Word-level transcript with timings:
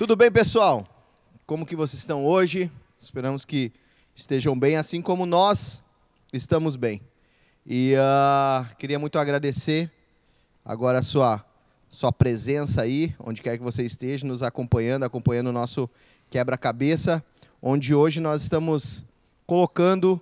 Tudo 0.00 0.16
bem, 0.16 0.32
pessoal? 0.32 0.88
Como 1.44 1.66
que 1.66 1.76
vocês 1.76 2.00
estão 2.00 2.24
hoje? 2.24 2.72
Esperamos 2.98 3.44
que 3.44 3.70
estejam 4.16 4.58
bem, 4.58 4.76
assim 4.76 5.02
como 5.02 5.26
nós 5.26 5.82
estamos 6.32 6.74
bem. 6.74 7.02
E 7.66 7.92
uh, 7.96 8.76
queria 8.76 8.98
muito 8.98 9.18
agradecer 9.18 9.92
agora 10.64 11.00
a 11.00 11.02
sua, 11.02 11.44
sua 11.90 12.10
presença 12.10 12.80
aí, 12.80 13.14
onde 13.18 13.42
quer 13.42 13.58
que 13.58 13.62
você 13.62 13.84
esteja, 13.84 14.26
nos 14.26 14.42
acompanhando, 14.42 15.02
acompanhando 15.02 15.48
o 15.48 15.52
nosso 15.52 15.86
quebra-cabeça, 16.30 17.22
onde 17.60 17.94
hoje 17.94 18.20
nós 18.20 18.40
estamos 18.40 19.04
colocando 19.46 20.18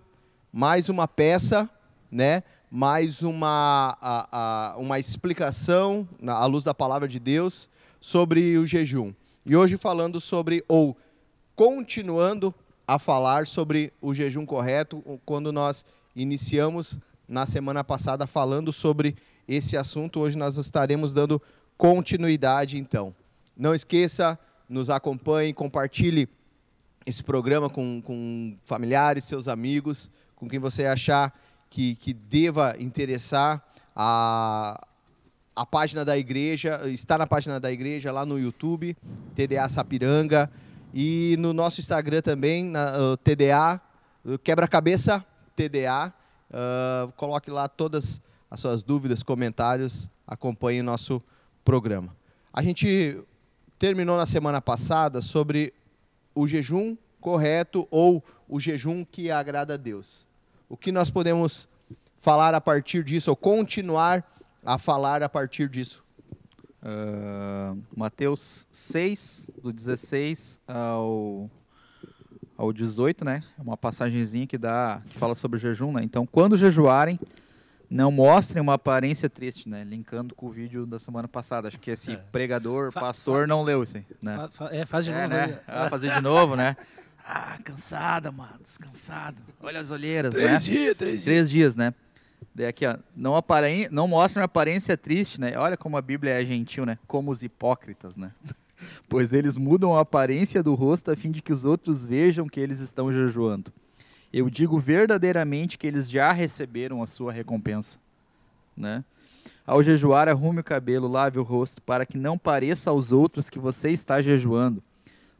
mais 0.52 0.88
uma 0.88 1.06
peça, 1.06 1.70
né? 2.10 2.42
mais 2.68 3.22
uma, 3.22 3.96
a, 4.00 4.72
a, 4.72 4.76
uma 4.76 4.98
explicação, 4.98 6.08
à 6.26 6.46
luz 6.46 6.64
da 6.64 6.74
palavra 6.74 7.06
de 7.06 7.20
Deus, 7.20 7.70
sobre 8.00 8.58
o 8.58 8.66
jejum. 8.66 9.14
E 9.48 9.56
hoje 9.56 9.78
falando 9.78 10.20
sobre, 10.20 10.62
ou 10.68 10.94
continuando 11.56 12.54
a 12.86 12.98
falar 12.98 13.46
sobre 13.46 13.90
o 13.98 14.12
jejum 14.12 14.44
correto, 14.44 15.02
quando 15.24 15.50
nós 15.50 15.86
iniciamos 16.14 16.98
na 17.26 17.46
semana 17.46 17.82
passada 17.82 18.26
falando 18.26 18.74
sobre 18.74 19.16
esse 19.48 19.74
assunto, 19.74 20.20
hoje 20.20 20.36
nós 20.36 20.58
estaremos 20.58 21.14
dando 21.14 21.40
continuidade 21.78 22.76
então. 22.76 23.14
Não 23.56 23.74
esqueça, 23.74 24.38
nos 24.68 24.90
acompanhe, 24.90 25.54
compartilhe 25.54 26.28
esse 27.06 27.24
programa 27.24 27.70
com, 27.70 28.02
com 28.02 28.54
familiares, 28.66 29.24
seus 29.24 29.48
amigos, 29.48 30.10
com 30.36 30.46
quem 30.46 30.58
você 30.58 30.84
achar 30.84 31.32
que, 31.70 31.94
que 31.94 32.12
deva 32.12 32.76
interessar. 32.78 33.66
A, 33.96 34.78
a 35.58 35.66
página 35.66 36.04
da 36.04 36.16
igreja, 36.16 36.80
está 36.88 37.18
na 37.18 37.26
página 37.26 37.58
da 37.58 37.72
igreja 37.72 38.12
lá 38.12 38.24
no 38.24 38.38
YouTube, 38.38 38.96
TDA 39.34 39.68
Sapiranga, 39.68 40.48
e 40.94 41.34
no 41.40 41.52
nosso 41.52 41.80
Instagram 41.80 42.22
também, 42.22 42.64
na, 42.64 42.96
uh, 42.96 43.16
TDA, 43.16 43.80
Quebra-Cabeça 44.44 45.24
TDA. 45.56 46.14
Uh, 46.48 47.12
coloque 47.14 47.50
lá 47.50 47.66
todas 47.66 48.20
as 48.48 48.60
suas 48.60 48.84
dúvidas, 48.84 49.24
comentários, 49.24 50.08
acompanhe 50.24 50.80
nosso 50.80 51.20
programa. 51.64 52.16
A 52.52 52.62
gente 52.62 53.20
terminou 53.80 54.16
na 54.16 54.26
semana 54.26 54.60
passada 54.60 55.20
sobre 55.20 55.74
o 56.36 56.46
jejum 56.46 56.96
correto 57.20 57.88
ou 57.90 58.22
o 58.48 58.60
jejum 58.60 59.04
que 59.04 59.28
agrada 59.28 59.74
a 59.74 59.76
Deus. 59.76 60.24
O 60.68 60.76
que 60.76 60.92
nós 60.92 61.10
podemos 61.10 61.68
falar 62.14 62.54
a 62.54 62.60
partir 62.60 63.02
disso 63.02 63.30
ou 63.30 63.36
continuar 63.36 64.24
a 64.68 64.76
falar 64.76 65.22
a 65.22 65.28
partir 65.30 65.66
disso? 65.66 66.04
Uh, 66.82 67.82
Mateus 67.96 68.66
6, 68.70 69.50
do 69.62 69.72
16 69.72 70.60
ao, 70.68 71.50
ao 72.54 72.70
18, 72.70 73.24
né? 73.24 73.42
É 73.58 73.62
uma 73.62 73.78
passagenzinha 73.78 74.46
que, 74.46 74.58
dá, 74.58 75.00
que 75.08 75.16
fala 75.16 75.34
sobre 75.34 75.56
o 75.56 75.58
jejum, 75.58 75.90
né? 75.92 76.02
Então, 76.04 76.26
quando 76.26 76.54
jejuarem, 76.54 77.18
não 77.88 78.12
mostrem 78.12 78.60
uma 78.60 78.74
aparência 78.74 79.30
triste, 79.30 79.70
né? 79.70 79.84
Linkando 79.84 80.34
com 80.34 80.48
o 80.48 80.50
vídeo 80.50 80.84
da 80.84 80.98
semana 80.98 81.26
passada. 81.26 81.68
Acho 81.68 81.80
que 81.80 81.90
esse 81.90 82.12
é. 82.12 82.16
pregador, 82.30 82.92
fa 82.92 83.00
pastor, 83.00 83.48
não 83.48 83.62
leu 83.62 83.82
isso 83.82 83.96
aí, 83.96 84.04
né? 84.20 84.48
Fa 84.50 84.68
é, 84.70 84.84
faz 84.84 85.06
de 85.06 85.12
é, 85.12 85.26
novo. 85.26 85.34
Né? 85.34 85.60
Ah, 85.66 85.88
fazer 85.88 86.10
de 86.10 86.20
novo, 86.20 86.56
né? 86.56 86.76
Ah, 87.30 87.58
cansada, 87.62 88.32
mano, 88.32 88.58
descansado. 88.62 89.42
Olha 89.60 89.80
as 89.80 89.90
olheiras, 89.90 90.32
três 90.32 90.50
né? 90.50 90.58
Dias, 90.58 90.96
três 90.96 91.12
dias, 91.12 91.24
três 91.24 91.50
dias. 91.50 91.76
né? 91.76 91.92
Aqui, 92.66 92.86
ó, 92.86 92.96
não, 93.14 93.36
apare... 93.36 93.88
não 93.90 94.08
aparência 94.20 94.96
triste, 94.96 95.40
né? 95.40 95.56
Olha 95.58 95.76
como 95.76 95.96
a 95.96 96.02
Bíblia 96.02 96.40
é 96.40 96.44
gentil, 96.44 96.84
né? 96.84 96.98
Como 97.06 97.30
os 97.30 97.42
hipócritas, 97.42 98.16
né? 98.16 98.32
pois 99.08 99.32
eles 99.32 99.56
mudam 99.56 99.96
a 99.96 100.00
aparência 100.00 100.62
do 100.62 100.74
rosto 100.74 101.10
a 101.10 101.16
fim 101.16 101.30
de 101.30 101.42
que 101.42 101.52
os 101.52 101.64
outros 101.64 102.04
vejam 102.04 102.48
que 102.48 102.60
eles 102.60 102.80
estão 102.80 103.12
jejuando. 103.12 103.72
Eu 104.32 104.50
digo 104.50 104.78
verdadeiramente 104.78 105.78
que 105.78 105.86
eles 105.86 106.10
já 106.10 106.32
receberam 106.32 107.02
a 107.02 107.06
sua 107.06 107.32
recompensa, 107.32 107.98
né? 108.76 109.04
Ao 109.66 109.82
jejuar, 109.82 110.28
arrume 110.28 110.60
o 110.60 110.64
cabelo, 110.64 111.06
lave 111.06 111.38
o 111.38 111.42
rosto, 111.42 111.82
para 111.82 112.06
que 112.06 112.16
não 112.16 112.38
pareça 112.38 112.90
aos 112.90 113.12
outros 113.12 113.50
que 113.50 113.58
você 113.58 113.90
está 113.90 114.20
jejuando, 114.22 114.82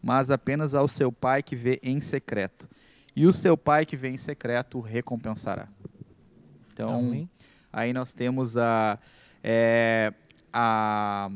mas 0.03 0.31
apenas 0.31 0.75
ao 0.75 0.87
seu 0.87 1.11
pai 1.11 1.43
que 1.43 1.57
vê 1.57 1.81
em 1.83 2.01
secreto. 2.01 2.69
E 3.17 3.27
o 3.27 3.33
seu 3.33 3.57
pai 3.57 3.87
que 3.87 3.97
vê 3.97 4.11
em 4.11 4.17
secreto 4.17 4.79
o 4.79 4.83
recompensará. 4.83 5.67
Então, 6.79 7.01
Amém. 7.01 7.29
aí 7.73 7.93
nós 7.93 8.13
temos 8.13 8.57
a, 8.57 8.97
é, 9.43 10.13
a 10.53 11.29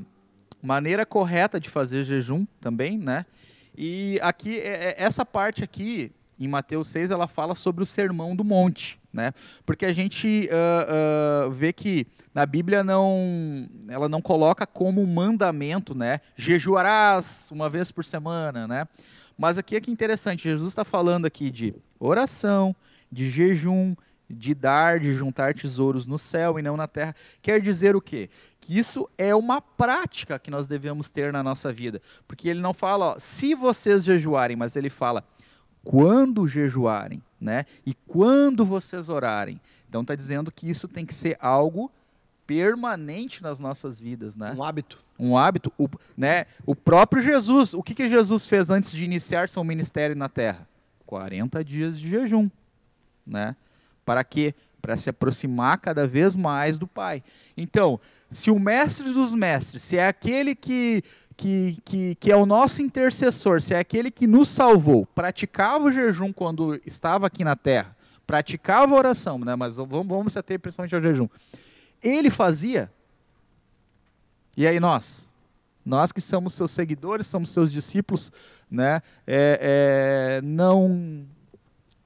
maneira 0.63 1.05
correta 1.05 1.59
de 1.59 1.69
fazer 1.69 2.05
jejum 2.05 2.47
também, 2.61 2.97
né? 2.97 3.27
E 3.77 4.21
aqui, 4.23 4.61
é, 4.61 4.91
é, 4.91 4.95
essa 4.99 5.27
parte 5.27 5.65
aqui, 5.65 6.13
em 6.39 6.47
Mateus 6.47 6.87
6, 6.89 7.11
ela 7.11 7.27
fala 7.27 7.57
sobre 7.57 7.83
o 7.83 7.87
sermão 7.87 8.37
do 8.37 8.45
monte, 8.45 9.01
né? 9.13 9.35
Porque 9.67 9.85
a 9.85 9.93
gente 9.93 10.49
uh, 10.49 11.49
uh, 11.49 11.51
vê 11.51 11.73
que 11.73 12.07
na 12.33 12.47
Bíblia 12.47 12.85
não, 12.85 13.69
ela 13.89 14.09
não 14.09 14.23
coloca 14.23 14.65
como 14.65 15.05
mandamento, 15.05 15.93
né? 15.93 16.21
Jejuarás 16.37 17.49
uma 17.51 17.69
vez 17.69 17.91
por 17.91 18.05
semana, 18.05 18.69
né? 18.69 18.87
Mas 19.37 19.59
aqui 19.59 19.75
é 19.75 19.81
que 19.81 19.91
interessante, 19.91 20.45
Jesus 20.45 20.69
está 20.69 20.85
falando 20.85 21.27
aqui 21.27 21.51
de 21.51 21.75
oração, 21.99 22.77
de 23.11 23.29
jejum, 23.29 23.97
de 24.33 24.55
dar, 24.55 24.99
de 24.99 25.13
juntar 25.15 25.55
tesouros 25.55 26.07
no 26.07 26.19
céu 26.19 26.59
e 26.59 26.63
não 26.63 26.77
na 26.77 26.89
terra. 26.89 27.15
Quer 27.41 27.61
dizer 27.61 27.95
o 27.95 28.01
quê? 28.01 28.31
Que 28.61 28.79
isso 28.79 29.09
é 29.19 29.35
uma 29.35 29.61
prática 29.61 30.39
que 30.39 30.51
nós 30.51 30.67
devemos 30.67 31.11
ter 31.11 31.33
na 31.33 31.43
nossa 31.43 31.73
vida. 31.73 32.01
Porque 32.27 32.49
ele 32.49 32.61
não 32.61 32.73
fala, 32.73 33.15
ó, 33.15 33.19
se 33.19 33.55
vocês 33.55 34.05
jejuarem, 34.05 34.57
mas 34.57 34.77
ele 34.77 34.89
fala, 34.89 35.25
quando 35.85 36.47
jejuarem, 36.49 37.23
né? 37.41 37.67
E 37.85 37.95
quando 38.07 38.65
vocês 38.65 39.09
orarem. 39.09 39.61
Então 39.89 40.03
está 40.03 40.15
dizendo 40.15 40.51
que 40.51 40.69
isso 40.69 40.89
tem 40.89 41.05
que 41.05 41.15
ser 41.15 41.37
algo 41.41 41.91
permanente 42.47 43.43
nas 43.43 43.61
nossas 43.61 44.01
vidas, 44.01 44.37
né? 44.37 44.55
Um 44.57 44.63
hábito. 44.63 45.03
Um 45.19 45.37
hábito, 45.37 45.73
o, 45.79 45.89
né? 46.17 46.47
O 46.67 46.75
próprio 46.75 47.23
Jesus, 47.23 47.75
o 47.75 47.83
que 47.83 47.95
que 47.95 48.09
Jesus 48.09 48.47
fez 48.47 48.71
antes 48.71 48.93
de 48.93 49.05
iniciar 49.05 49.49
seu 49.49 49.63
ministério 49.63 50.17
na 50.17 50.29
terra? 50.29 50.67
40 51.07 51.65
dias 51.65 51.99
de 51.99 52.09
jejum, 52.09 52.51
né? 53.27 53.55
Para 54.05 54.25
quê? 54.25 54.55
Para 54.81 54.97
se 54.97 55.11
aproximar 55.11 55.79
cada 55.79 56.07
vez 56.07 56.35
mais 56.35 56.77
do 56.77 56.87
Pai. 56.87 57.23
Então, 57.57 58.01
se 58.29 58.51
o 58.51 58.59
mestre 58.59 59.13
dos 59.13 59.35
mestres, 59.35 59.83
se 59.83 59.97
é 59.97 60.07
aquele 60.07 60.55
que, 60.55 61.05
que, 61.37 61.79
que, 61.85 62.15
que 62.17 62.33
é 62.33 62.37
o 62.37 62.47
nosso 62.47 62.83
intercessor, 62.83 63.61
se 63.61 63.75
é 63.75 63.79
aquele 63.79 64.11
que 64.11 64.27
nos 64.27 64.49
salvou, 64.49 65.07
praticava 65.07 65.85
o 65.85 65.93
jejum 65.93 66.33
quando 66.33 66.81
estava 66.85 67.27
aqui 67.27 67.45
na 67.45 67.55
terra, 67.55 67.97
praticava 68.27 68.95
a 68.95 68.99
oração, 68.99 69.39
né? 69.39 69.55
mas 69.55 69.77
vamos, 69.77 70.07
vamos 70.07 70.33
se 70.33 70.39
ater 70.39 70.59
principalmente 70.59 70.95
ao 70.95 71.01
jejum. 71.01 71.29
Ele 72.03 72.31
fazia. 72.31 72.91
E 74.57 74.67
aí 74.67 74.81
nós? 74.81 75.33
Nós 75.85 76.13
que 76.13 76.21
somos 76.21 76.55
seus 76.55 76.71
seguidores, 76.71 77.27
somos 77.27 77.51
seus 77.51 77.73
discípulos, 77.73 78.31
né? 78.71 79.03
É, 79.27 80.39
é, 80.39 80.43
não. 80.43 81.27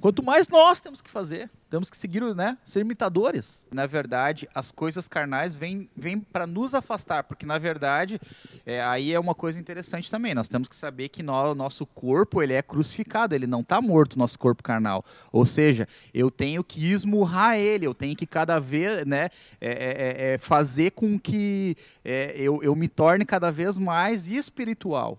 Quanto 0.06 0.22
mais 0.22 0.46
nós 0.46 0.78
temos 0.78 1.02
que 1.02 1.10
fazer, 1.10 1.50
temos 1.68 1.90
que 1.90 1.96
seguir, 1.96 2.22
né? 2.32 2.56
Ser 2.62 2.78
imitadores. 2.78 3.66
Na 3.72 3.86
verdade, 3.86 4.48
as 4.54 4.70
coisas 4.70 5.08
carnais 5.08 5.56
vêm, 5.56 5.90
vêm 5.96 6.20
para 6.20 6.46
nos 6.46 6.76
afastar, 6.76 7.24
porque 7.24 7.44
na 7.44 7.58
verdade, 7.58 8.20
é, 8.64 8.80
aí 8.84 9.12
é 9.12 9.18
uma 9.18 9.34
coisa 9.34 9.58
interessante 9.58 10.08
também. 10.08 10.32
Nós 10.32 10.48
temos 10.48 10.68
que 10.68 10.76
saber 10.76 11.08
que 11.08 11.24
o 11.24 11.54
nosso 11.56 11.84
corpo 11.84 12.40
ele 12.40 12.52
é 12.52 12.62
crucificado, 12.62 13.34
ele 13.34 13.48
não 13.48 13.62
está 13.62 13.80
morto, 13.80 14.16
nosso 14.16 14.38
corpo 14.38 14.62
carnal. 14.62 15.04
Ou 15.32 15.44
seja, 15.44 15.88
eu 16.14 16.30
tenho 16.30 16.62
que 16.62 16.88
esmurrar 16.88 17.56
ele, 17.56 17.84
eu 17.84 17.92
tenho 17.92 18.14
que 18.14 18.28
cada 18.28 18.60
vez, 18.60 19.04
né? 19.04 19.28
É, 19.60 19.70
é, 19.70 19.70
é, 19.70 20.34
é 20.34 20.38
fazer 20.38 20.92
com 20.92 21.18
que 21.18 21.76
é, 22.04 22.32
eu, 22.36 22.62
eu 22.62 22.76
me 22.76 22.86
torne 22.86 23.24
cada 23.24 23.50
vez 23.50 23.76
mais 23.76 24.28
espiritual, 24.28 25.18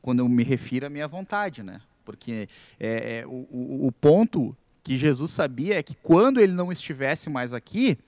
quando 0.00 0.20
eu 0.20 0.28
me 0.30 0.42
refiro 0.42 0.86
à 0.86 0.88
minha 0.88 1.06
vontade, 1.06 1.62
né? 1.62 1.82
Porque 2.04 2.48
é, 2.78 3.24
o, 3.26 3.46
o, 3.50 3.86
o 3.86 3.92
ponto 3.92 4.56
que 4.82 4.98
Jesus 4.98 5.30
sabia 5.30 5.78
é 5.78 5.82
que 5.82 5.94
quando 5.94 6.40
ele 6.40 6.52
não 6.52 6.70
estivesse 6.70 7.30
mais 7.30 7.54
aqui, 7.54 7.98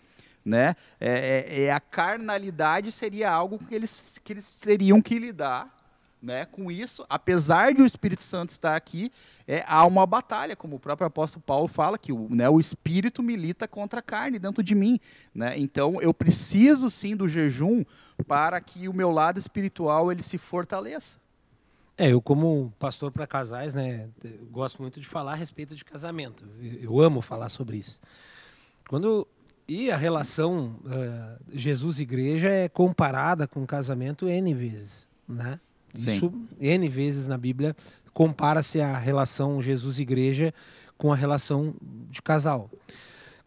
né, 0.44 0.76
é, 1.00 1.44
é, 1.48 1.64
é, 1.64 1.72
a 1.72 1.80
carnalidade 1.80 2.92
seria 2.92 3.30
algo 3.30 3.58
que 3.58 3.74
eles, 3.74 4.20
que 4.22 4.32
eles 4.32 4.54
teriam 4.54 5.02
que 5.02 5.18
lidar 5.18 5.74
né, 6.22 6.44
com 6.44 6.70
isso, 6.70 7.04
apesar 7.08 7.72
de 7.72 7.82
o 7.82 7.86
Espírito 7.86 8.22
Santo 8.22 8.50
estar 8.50 8.74
aqui, 8.74 9.12
é, 9.46 9.64
há 9.66 9.86
uma 9.86 10.06
batalha, 10.06 10.56
como 10.56 10.76
o 10.76 10.80
próprio 10.80 11.06
apóstolo 11.06 11.44
Paulo 11.46 11.68
fala, 11.68 11.98
que 11.98 12.12
o, 12.12 12.28
né, 12.30 12.48
o 12.48 12.58
Espírito 12.58 13.22
milita 13.22 13.68
contra 13.68 14.00
a 14.00 14.02
carne 14.02 14.38
dentro 14.38 14.62
de 14.62 14.74
mim. 14.74 14.98
Né? 15.34 15.54
Então, 15.58 16.00
eu 16.00 16.12
preciso 16.12 16.90
sim 16.90 17.14
do 17.14 17.28
jejum 17.28 17.84
para 18.26 18.60
que 18.60 18.88
o 18.88 18.92
meu 18.92 19.10
lado 19.10 19.38
espiritual 19.38 20.10
ele 20.10 20.22
se 20.22 20.38
fortaleça. 20.38 21.18
É, 21.98 22.12
eu 22.12 22.20
como 22.20 22.72
pastor 22.78 23.10
para 23.10 23.26
casais, 23.26 23.72
né, 23.74 24.08
gosto 24.50 24.82
muito 24.82 25.00
de 25.00 25.06
falar 25.06 25.32
a 25.32 25.36
respeito 25.36 25.74
de 25.74 25.84
casamento. 25.84 26.44
Eu 26.80 27.00
amo 27.00 27.20
falar 27.22 27.48
sobre 27.48 27.78
isso. 27.78 28.00
Quando 28.88 29.26
e 29.68 29.90
a 29.90 29.96
relação 29.96 30.78
uh, 30.84 31.42
Jesus 31.52 31.98
igreja 31.98 32.48
é 32.48 32.68
comparada 32.68 33.48
com 33.48 33.66
casamento 33.66 34.28
n 34.28 34.54
vezes, 34.54 35.08
né? 35.26 35.58
Sim. 35.94 36.12
Isso, 36.14 36.32
N 36.60 36.88
vezes 36.88 37.26
na 37.26 37.38
Bíblia, 37.38 37.74
compara-se 38.12 38.80
a 38.80 38.96
relação 38.98 39.60
Jesus-igreja 39.62 40.52
com 40.98 41.10
a 41.12 41.16
relação 41.16 41.74
de 42.10 42.20
casal. 42.20 42.70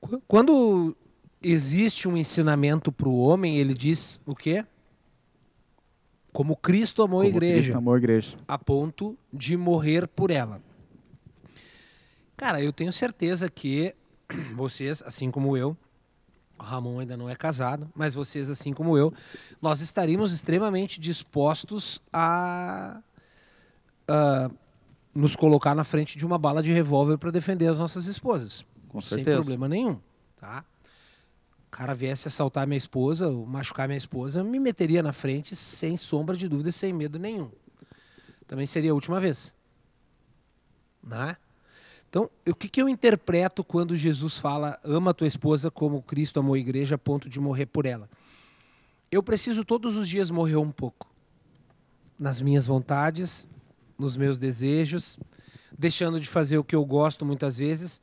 Qu- 0.02 0.22
Quando 0.28 0.98
existe 1.42 2.08
um 2.08 2.18
ensinamento 2.18 2.92
para 2.92 3.08
o 3.08 3.18
homem, 3.20 3.58
ele 3.58 3.74
diz 3.76 4.20
o 4.26 4.36
quê? 4.36 4.66
Como 6.32 6.56
Cristo 6.56 7.02
amou 7.04 7.22
a 7.22 7.24
Como 7.24 7.36
igreja 7.36 7.54
Cristo 7.56 7.78
amou 7.78 7.94
a 7.94 7.98
igreja. 7.98 8.38
a 8.48 8.58
ponto 8.58 9.18
de 9.34 9.58
morrer 9.58 10.08
por 10.08 10.30
ela. 10.32 10.62
Cara, 12.38 12.62
eu 12.62 12.72
tenho 12.72 12.92
certeza 12.94 13.50
que 13.50 13.94
vocês, 14.56 15.02
assim 15.06 15.30
como 15.32 15.58
eu, 15.58 15.76
o 16.58 16.64
Ramon 16.64 17.00
ainda 17.00 17.18
não 17.18 17.30
é 17.30 17.36
casado, 17.36 17.90
mas 17.96 18.14
vocês, 18.14 18.50
assim 18.50 18.74
como 18.74 18.98
eu, 18.98 19.14
nós 19.62 19.82
estaríamos 19.82 20.32
extremamente 20.34 21.00
dispostos 21.00 22.02
a, 22.12 23.02
a 24.08 24.50
nos 25.16 25.36
colocar 25.36 25.74
na 25.74 25.84
frente 25.84 26.18
de 26.18 26.26
uma 26.26 26.38
bala 26.38 26.62
de 26.62 26.72
revólver 26.72 27.18
para 27.18 27.32
defender 27.32 27.68
as 27.68 27.80
nossas 27.80 28.06
esposas. 28.06 28.66
Com 28.90 29.02
sem 29.02 29.18
certeza. 29.20 29.38
problema 29.38 29.68
nenhum, 29.68 30.00
tá? 30.40 30.66
Cara 31.72 31.94
viesse 31.94 32.28
assaltar 32.28 32.66
minha 32.66 32.78
esposa, 32.78 33.30
machucar 33.32 33.88
minha 33.88 33.98
esposa, 33.98 34.40
eu 34.40 34.46
me 34.46 34.60
meteria 34.60 35.04
na 35.04 35.14
frente 35.14 35.56
sem 35.56 35.96
sombra 35.96 36.36
de 36.36 36.48
dúvida, 36.48 36.72
sem 36.72 36.92
medo 36.92 37.20
nenhum. 37.20 37.52
Também 38.48 38.66
seria 38.66 38.92
a 38.92 38.96
última 38.96 39.20
vez. 39.20 39.56
Né? 41.04 41.38
Então, 42.10 42.28
o 42.48 42.56
que, 42.56 42.68
que 42.68 42.82
eu 42.82 42.90
interpreto 42.90 43.64
quando 43.64 43.96
Jesus 43.96 44.38
fala 44.38 44.80
ama 44.84 45.12
a 45.12 45.14
tua 45.14 45.28
esposa 45.28 45.70
como 45.70 46.02
Cristo 46.02 46.40
amou 46.40 46.56
a 46.56 46.60
igreja 46.60 46.96
a 46.96 46.98
ponto 46.98 47.30
de 47.30 47.40
morrer 47.40 47.68
por 47.68 47.86
ela? 47.86 48.10
Eu 49.12 49.22
preciso 49.22 49.64
todos 49.64 49.96
os 49.96 50.10
dias 50.10 50.32
morrer 50.32 50.58
um 50.58 50.72
pouco. 50.72 51.08
Nas 52.18 52.42
minhas 52.42 52.66
vontades, 52.66 53.48
nos 53.98 54.18
meus 54.18 54.40
desejos, 54.40 55.20
deixando 55.78 56.20
de 56.20 56.28
fazer 56.28 56.58
o 56.58 56.64
que 56.64 56.76
eu 56.76 56.84
gosto 56.84 57.24
muitas 57.24 57.58
vezes. 57.58 58.02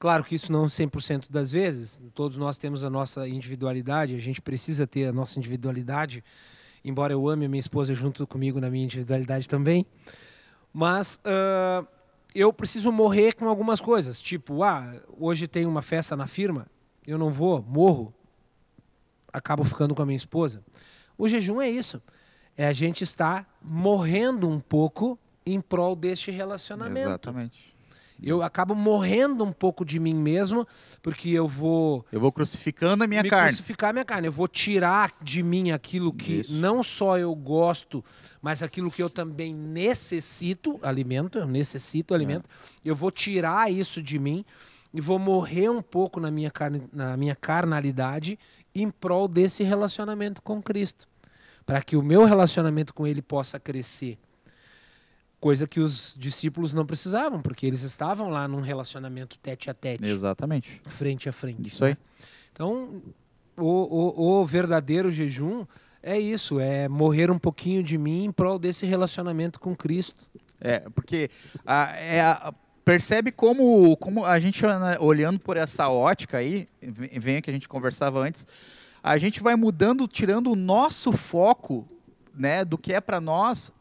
Claro 0.00 0.24
que 0.24 0.34
isso 0.34 0.50
não 0.50 0.64
100% 0.64 1.30
das 1.30 1.52
vezes, 1.52 2.02
todos 2.14 2.38
nós 2.38 2.56
temos 2.56 2.82
a 2.82 2.88
nossa 2.88 3.28
individualidade, 3.28 4.14
a 4.14 4.18
gente 4.18 4.40
precisa 4.40 4.86
ter 4.86 5.04
a 5.04 5.12
nossa 5.12 5.38
individualidade, 5.38 6.24
embora 6.82 7.12
eu 7.12 7.28
ame 7.28 7.44
a 7.44 7.48
minha 7.50 7.60
esposa 7.60 7.94
junto 7.94 8.26
comigo 8.26 8.58
na 8.58 8.70
minha 8.70 8.82
individualidade 8.82 9.46
também. 9.46 9.84
Mas 10.72 11.20
ah, 11.22 11.86
eu 12.34 12.50
preciso 12.50 12.90
morrer 12.90 13.34
com 13.34 13.46
algumas 13.46 13.78
coisas, 13.78 14.18
tipo, 14.18 14.62
ah, 14.62 14.90
hoje 15.18 15.46
tem 15.46 15.66
uma 15.66 15.82
festa 15.82 16.16
na 16.16 16.26
firma, 16.26 16.66
eu 17.06 17.18
não 17.18 17.28
vou, 17.28 17.62
morro, 17.68 18.14
acabo 19.30 19.62
ficando 19.64 19.94
com 19.94 20.00
a 20.00 20.06
minha 20.06 20.16
esposa. 20.16 20.64
O 21.18 21.28
jejum 21.28 21.60
é 21.60 21.68
isso, 21.68 22.00
é 22.56 22.66
a 22.66 22.72
gente 22.72 23.04
estar 23.04 23.46
morrendo 23.60 24.48
um 24.48 24.60
pouco 24.60 25.18
em 25.44 25.60
prol 25.60 25.94
deste 25.94 26.30
relacionamento. 26.30 27.10
Exatamente. 27.10 27.70
Eu 28.22 28.42
acabo 28.42 28.74
morrendo 28.74 29.44
um 29.44 29.52
pouco 29.52 29.84
de 29.84 29.98
mim 29.98 30.14
mesmo, 30.14 30.66
porque 31.02 31.30
eu 31.30 31.46
vou 31.48 32.04
Eu 32.12 32.20
vou 32.20 32.30
crucificando 32.30 33.02
a 33.04 33.06
minha 33.06 33.22
carne. 33.24 33.48
crucificar 33.48 33.92
minha 33.92 34.04
carne. 34.04 34.28
Eu 34.28 34.32
vou 34.32 34.46
tirar 34.48 35.12
de 35.22 35.42
mim 35.42 35.70
aquilo 35.70 36.12
que 36.12 36.40
Isso. 36.40 36.52
não 36.52 36.82
só 36.82 37.18
eu 37.18 37.34
gosto, 37.34 38.04
mas 38.42 38.62
aquilo 38.62 38.90
que 38.90 39.02
eu 39.02 39.08
também 39.08 39.54
necessito, 39.54 40.78
alimento, 40.82 41.38
eu 41.38 41.46
necessito 41.46 42.14
alimento. 42.14 42.48
Eu 42.84 42.94
vou 42.94 43.10
tirar 43.10 43.70
isso 43.72 44.02
de 44.02 44.18
mim 44.18 44.44
e 44.92 45.00
vou 45.00 45.18
morrer 45.18 45.68
um 45.68 45.82
pouco 45.82 46.18
na 46.20 46.30
minha, 46.30 46.50
carne, 46.50 46.82
na 46.92 47.16
minha 47.16 47.34
carnalidade 47.36 48.38
em 48.74 48.90
prol 48.90 49.28
desse 49.28 49.62
relacionamento 49.62 50.42
com 50.42 50.62
Cristo. 50.62 51.08
Para 51.66 51.82
que 51.82 51.96
o 51.96 52.02
meu 52.02 52.24
relacionamento 52.24 52.92
com 52.92 53.06
Ele 53.06 53.22
possa 53.22 53.58
crescer. 53.60 54.18
Coisa 55.40 55.66
que 55.66 55.80
os 55.80 56.14
discípulos 56.18 56.74
não 56.74 56.84
precisavam, 56.84 57.40
porque 57.40 57.66
eles 57.66 57.82
estavam 57.82 58.28
lá 58.28 58.46
num 58.46 58.60
relacionamento 58.60 59.38
tete 59.38 59.70
a 59.70 59.74
tete, 59.74 60.04
Exatamente. 60.04 60.82
frente 60.86 61.28
a 61.28 61.32
frente. 61.32 61.66
Isso 61.68 61.84
aí. 61.84 61.96
Então, 62.52 63.00
o, 63.56 63.64
o, 63.64 64.40
o 64.42 64.46
verdadeiro 64.46 65.10
jejum 65.10 65.64
é 66.02 66.18
isso, 66.20 66.60
é 66.60 66.88
morrer 66.88 67.30
um 67.30 67.38
pouquinho 67.38 67.82
de 67.82 67.96
mim 67.96 68.24
em 68.24 68.32
prol 68.32 68.58
desse 68.58 68.84
relacionamento 68.84 69.58
com 69.58 69.74
Cristo. 69.74 70.14
É, 70.60 70.80
porque 70.94 71.30
a, 71.64 71.96
é 71.96 72.20
a- 72.20 72.52
percebe 72.84 73.32
como, 73.32 73.96
como 73.96 74.26
a 74.26 74.38
gente 74.38 74.62
né, 74.62 74.98
olhando 75.00 75.38
por 75.38 75.56
essa 75.56 75.88
ótica 75.88 76.36
aí, 76.38 76.68
vem 76.82 77.40
que 77.40 77.48
a 77.48 77.52
gente 77.52 77.66
conversava 77.68 78.20
antes, 78.20 78.46
a 79.02 79.16
gente 79.16 79.40
vai 79.42 79.56
mudando, 79.56 80.06
tirando 80.06 80.50
o 80.52 80.56
nosso 80.56 81.12
foco, 81.12 81.86
né, 82.34 82.62
do 82.62 82.76
que 82.76 82.92
é 82.92 83.00
para 83.00 83.20
nós, 83.20 83.72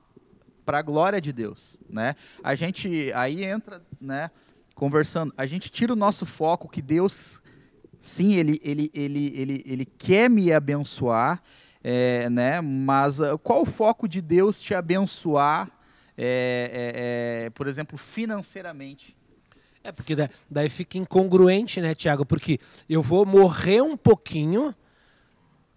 para 0.69 0.77
a 0.77 0.81
glória 0.83 1.19
de 1.19 1.33
Deus, 1.33 1.79
né? 1.89 2.15
A 2.43 2.53
gente 2.53 3.11
aí 3.13 3.43
entra, 3.43 3.81
né, 3.99 4.29
conversando, 4.75 5.33
a 5.35 5.47
gente 5.47 5.67
tira 5.71 5.91
o 5.93 5.95
nosso 5.95 6.27
foco 6.27 6.69
que 6.69 6.79
Deus 6.79 7.41
sim, 7.99 8.35
ele 8.35 8.61
ele 8.63 8.91
ele 8.93 9.33
ele, 9.35 9.63
ele 9.65 9.85
quer 9.85 10.29
me 10.29 10.51
abençoar, 10.53 11.41
é, 11.83 12.29
né? 12.29 12.61
Mas 12.61 13.19
ah, 13.19 13.35
qual 13.39 13.63
o 13.63 13.65
foco 13.65 14.07
de 14.07 14.21
Deus 14.21 14.61
te 14.61 14.75
abençoar? 14.75 15.71
é, 16.15 17.43
é, 17.43 17.45
é, 17.45 17.49
por 17.49 17.65
exemplo, 17.65 17.97
financeiramente. 17.97 19.17
É 19.83 19.91
porque 19.91 20.15
da- 20.15 20.29
daí 20.51 20.69
fica 20.69 20.99
incongruente, 20.99 21.81
né, 21.81 21.95
Tiago? 21.95 22.27
Porque 22.27 22.59
eu 22.87 23.01
vou 23.01 23.25
morrer 23.25 23.81
um 23.81 23.97
pouquinho, 23.97 24.75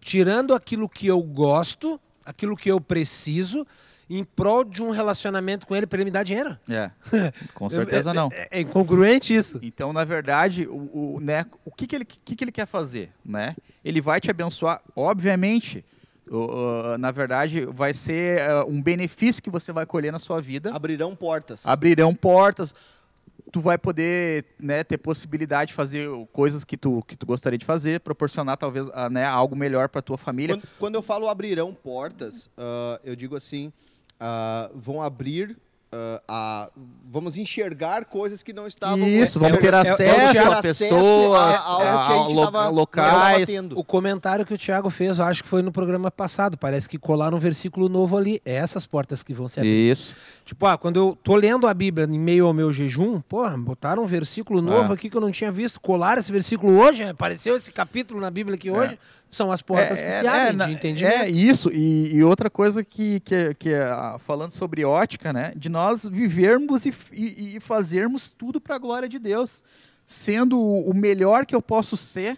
tirando 0.00 0.52
aquilo 0.52 0.86
que 0.86 1.06
eu 1.06 1.22
gosto, 1.22 1.98
aquilo 2.24 2.56
que 2.56 2.70
eu 2.70 2.80
preciso, 2.80 3.66
em 4.10 4.24
prol 4.24 4.64
de 4.64 4.82
um 4.82 4.90
relacionamento 4.90 5.66
com 5.66 5.74
ele 5.74 5.86
para 5.86 5.98
ele 5.98 6.04
me 6.06 6.10
dar 6.10 6.22
dinheiro. 6.22 6.58
É, 6.68 6.90
com 7.54 7.70
certeza 7.70 8.12
não. 8.12 8.28
É, 8.32 8.48
é 8.58 8.60
incongruente 8.60 9.34
isso. 9.34 9.58
Então, 9.62 9.92
na 9.92 10.04
verdade, 10.04 10.66
o, 10.66 11.14
o, 11.16 11.20
né, 11.20 11.46
o 11.64 11.70
que, 11.70 11.86
que, 11.86 11.96
ele, 11.96 12.04
que, 12.04 12.36
que 12.36 12.44
ele 12.44 12.52
quer 12.52 12.66
fazer? 12.66 13.10
Né? 13.24 13.54
Ele 13.84 14.00
vai 14.00 14.20
te 14.20 14.30
abençoar, 14.30 14.82
obviamente. 14.94 15.84
o- 16.30 16.36
o- 16.94 16.98
na 16.98 17.10
verdade, 17.10 17.64
vai 17.66 17.92
ser 17.92 18.38
eh, 18.40 18.64
um 18.64 18.80
benefício 18.80 19.42
que 19.42 19.50
você 19.50 19.72
vai 19.72 19.84
colher 19.84 20.12
na 20.12 20.18
sua 20.18 20.40
vida. 20.40 20.72
Abrirão 20.74 21.16
portas. 21.16 21.66
Abrirão 21.66 22.14
portas. 22.14 22.74
Tu 23.52 23.60
vai 23.60 23.76
poder 23.76 24.46
né, 24.58 24.82
ter 24.82 24.96
possibilidade 24.96 25.68
de 25.68 25.74
fazer 25.74 26.08
coisas 26.32 26.64
que 26.64 26.76
tu, 26.76 27.02
que 27.06 27.14
tu 27.14 27.26
gostaria 27.26 27.58
de 27.58 27.66
fazer, 27.66 28.00
proporcionar 28.00 28.56
talvez 28.56 28.88
ah, 28.94 29.10
né, 29.10 29.26
algo 29.26 29.54
melhor 29.54 29.90
para 29.90 30.00
tua 30.00 30.16
família. 30.16 30.56
Quando, 30.56 30.68
quando 30.78 30.94
eu 30.94 31.02
falo 31.02 31.28
abrirão 31.28 31.74
portas, 31.74 32.50
ah, 32.56 32.98
eu 33.04 33.14
digo 33.14 33.36
assim, 33.36 33.70
ah, 34.18 34.70
vão 34.74 35.02
abrir, 35.02 35.56
ah, 35.92 36.22
a, 36.28 36.70
vamos 37.04 37.36
enxergar 37.36 38.04
coisas 38.06 38.42
que 38.42 38.52
não 38.52 38.66
estavam... 38.66 39.06
Isso, 39.06 39.38
vamos 39.38 39.58
ter 39.58 39.64
enxergar- 39.68 39.80
acesso 39.82 40.02
vamos 40.16 40.32
ter 40.32 40.38
a 40.38 40.58
acesso 40.58 40.78
pessoas, 40.88 41.54
a, 41.66 42.68
locais. 42.70 43.48
O 43.74 43.84
comentário 43.84 44.44
que 44.46 44.54
o 44.54 44.58
Tiago 44.58 44.88
fez, 44.90 45.18
eu 45.18 45.24
acho 45.24 45.42
que 45.42 45.48
foi 45.48 45.62
no 45.62 45.70
programa 45.70 46.10
passado. 46.10 46.56
Parece 46.56 46.88
que 46.88 46.98
colaram 46.98 47.36
um 47.36 47.40
versículo 47.40 47.88
novo 47.88 48.16
ali. 48.16 48.40
É 48.44 48.54
essas 48.54 48.86
portas 48.86 49.22
que 49.22 49.34
vão 49.34 49.48
se 49.48 49.60
abrir. 49.60 49.90
Isso. 49.92 50.14
Tipo, 50.44 50.66
ah, 50.66 50.76
quando 50.78 50.96
eu 50.96 51.18
tô 51.22 51.36
lendo 51.36 51.66
a 51.66 51.74
Bíblia 51.74 52.06
em 52.06 52.18
meio 52.18 52.46
ao 52.46 52.52
meu 52.52 52.72
jejum, 52.72 53.20
porra, 53.20 53.56
botaram 53.56 54.02
um 54.02 54.06
versículo 54.06 54.60
novo 54.62 54.90
É. 54.92 54.94
aqui 54.94 55.08
que 55.10 55.16
eu 55.16 55.20
não 55.20 55.30
tinha 55.30 55.52
visto. 55.52 55.80
Colaram 55.80 56.20
esse 56.20 56.32
versículo 56.32 56.78
hoje, 56.80 57.04
apareceu 57.04 57.54
esse 57.56 57.70
capítulo 57.70 58.20
na 58.20 58.30
Bíblia 58.30 58.56
aqui 58.56 58.70
hoje. 58.70 58.98
São 59.32 59.50
as 59.50 59.62
portas 59.62 60.00
que 60.02 60.10
se 60.10 60.26
abrem 60.26 60.52
na- 60.56 60.66
de 60.66 60.72
entendimento. 60.72 61.14
É 61.14 61.28
isso, 61.30 61.70
e, 61.72 62.14
e 62.14 62.22
outra 62.22 62.50
coisa 62.50 62.84
que, 62.84 63.18
que, 63.20 63.54
que 63.54 63.74
ah, 63.74 64.16
falando 64.18 64.50
sobre 64.50 64.84
ótica, 64.84 65.32
né, 65.32 65.52
de 65.56 65.70
nós 65.70 66.04
vivermos 66.04 66.84
e, 66.84 66.92
e, 67.12 67.56
e 67.56 67.60
fazermos 67.60 68.28
tudo 68.30 68.60
para 68.60 68.76
a 68.76 68.78
glória 68.78 69.08
de 69.08 69.18
Deus, 69.18 69.62
sendo 70.04 70.60
o 70.60 70.92
melhor 70.94 71.46
que 71.46 71.54
eu 71.54 71.62
posso 71.62 71.96
ser 71.96 72.36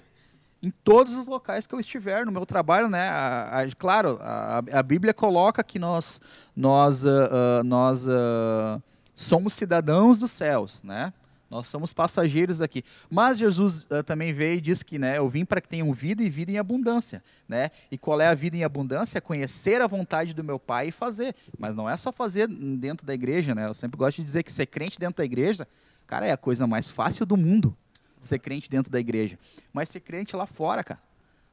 em 0.62 0.70
todos 0.84 1.12
os 1.14 1.26
locais 1.26 1.66
que 1.66 1.74
eu 1.74 1.80
estiver 1.80 2.24
no 2.24 2.30
meu 2.32 2.46
trabalho, 2.46 2.88
né? 2.88 3.08
A- 3.08 3.60
a- 3.62 3.68
claro, 3.76 4.16
a, 4.22 4.62
a 4.72 4.82
Bíblia 4.82 5.12
coloca 5.12 5.64
que 5.64 5.78
nós 5.80 6.20
nós 6.56 7.04
ah, 7.04 7.58
ah, 7.60 7.64
nós 7.64 8.08
ah, 8.08 8.80
somos 9.16 9.52
cidadãos 9.54 10.16
dos 10.18 10.30
céus, 10.30 10.80
né? 10.84 11.12
Nós 11.54 11.68
somos 11.68 11.92
passageiros 11.92 12.61
aqui. 12.61 12.82
Mas 13.08 13.38
Jesus 13.38 13.87
ah, 13.88 14.02
também 14.02 14.32
veio 14.32 14.56
e 14.58 14.61
disse 14.61 14.84
que, 14.84 14.99
né, 14.99 15.18
eu 15.18 15.28
vim 15.28 15.44
para 15.44 15.61
que 15.61 15.68
tenham 15.68 15.92
vida 15.92 16.20
e 16.20 16.28
vida 16.28 16.50
em 16.50 16.58
abundância, 16.58 17.23
né? 17.49 17.70
E 17.92 17.96
qual 17.96 18.20
é 18.20 18.26
a 18.26 18.34
vida 18.34 18.56
em 18.56 18.64
abundância? 18.64 19.18
É 19.18 19.20
conhecer 19.20 19.80
a 19.80 19.87
vontade 19.87 20.34
do 20.34 20.42
meu 20.42 20.58
Pai 20.58 20.88
e 20.88 20.90
fazer. 20.90 21.32
Mas 21.56 21.76
não 21.76 21.88
é 21.88 21.96
só 21.96 22.11
fazer 22.11 22.49
dentro 22.49 23.06
da 23.06 23.14
igreja, 23.14 23.54
né? 23.54 23.68
Eu 23.68 23.75
sempre 23.75 23.96
gosto 23.96 24.16
de 24.16 24.25
dizer 24.25 24.42
que 24.42 24.50
ser 24.50 24.66
crente 24.66 24.99
dentro 24.99 25.18
da 25.18 25.25
igreja, 25.25 25.68
cara, 26.08 26.26
é 26.26 26.32
a 26.32 26.37
coisa 26.37 26.66
mais 26.66 26.90
fácil 26.90 27.25
do 27.25 27.37
mundo. 27.37 27.76
Ser 28.20 28.40
crente 28.40 28.68
dentro 28.68 28.90
da 28.90 28.99
igreja. 28.99 29.38
Mas 29.73 29.88
ser 29.88 30.00
crente 30.00 30.34
lá 30.34 30.46
fora, 30.46 30.82
cara, 30.82 31.00